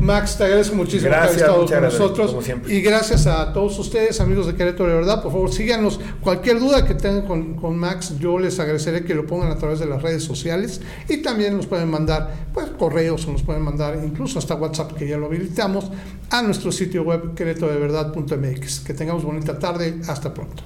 Max, 0.00 0.38
te 0.38 0.44
agradezco 0.44 0.76
muchísimo 0.76 1.10
gracias, 1.10 1.42
por 1.42 1.50
haber 1.50 1.64
estado 1.64 2.14
con 2.14 2.24
nosotros. 2.24 2.68
Y 2.68 2.80
gracias 2.80 3.26
a 3.26 3.52
todos 3.52 3.78
ustedes, 3.78 4.20
amigos 4.20 4.46
de 4.46 4.54
Querétaro 4.54 4.88
de 4.88 4.94
verdad. 4.94 5.22
Por 5.22 5.32
favor, 5.32 5.52
síganos. 5.52 6.00
Cualquier 6.20 6.60
duda 6.60 6.84
que 6.86 6.94
tengan 6.94 7.26
con, 7.26 7.54
con 7.54 7.76
Max, 7.76 8.14
yo 8.18 8.38
les 8.38 8.58
agradeceré 8.60 9.04
que 9.04 9.14
lo 9.14 9.26
pongan 9.26 9.50
a 9.50 9.58
través 9.58 9.80
de 9.80 9.86
las 9.86 10.00
redes 10.02 10.22
sociales 10.22 10.80
y 11.08 11.18
también 11.18 11.56
nos 11.56 11.66
pueden 11.66 11.90
mandar 11.90 12.48
pues 12.54 12.66
correos 12.78 13.26
o 13.26 13.32
nos 13.32 13.42
pueden 13.42 13.62
mandar 13.62 13.98
incluso 14.04 14.38
hasta 14.38 14.54
WhatsApp 14.54 14.92
que 14.92 15.08
ya 15.08 15.16
lo 15.16 15.26
habilitamos 15.26 15.90
a 16.30 16.42
nuestro 16.42 16.72
sitio 16.72 17.02
web 17.02 17.34
que 17.34 17.44
de 17.54 17.78
verdad.mx. 17.78 18.80
Que 18.80 18.94
tengamos 18.94 19.24
bonita 19.24 19.58
tarde. 19.58 20.00
Hasta 20.06 20.32
pronto. 20.34 20.62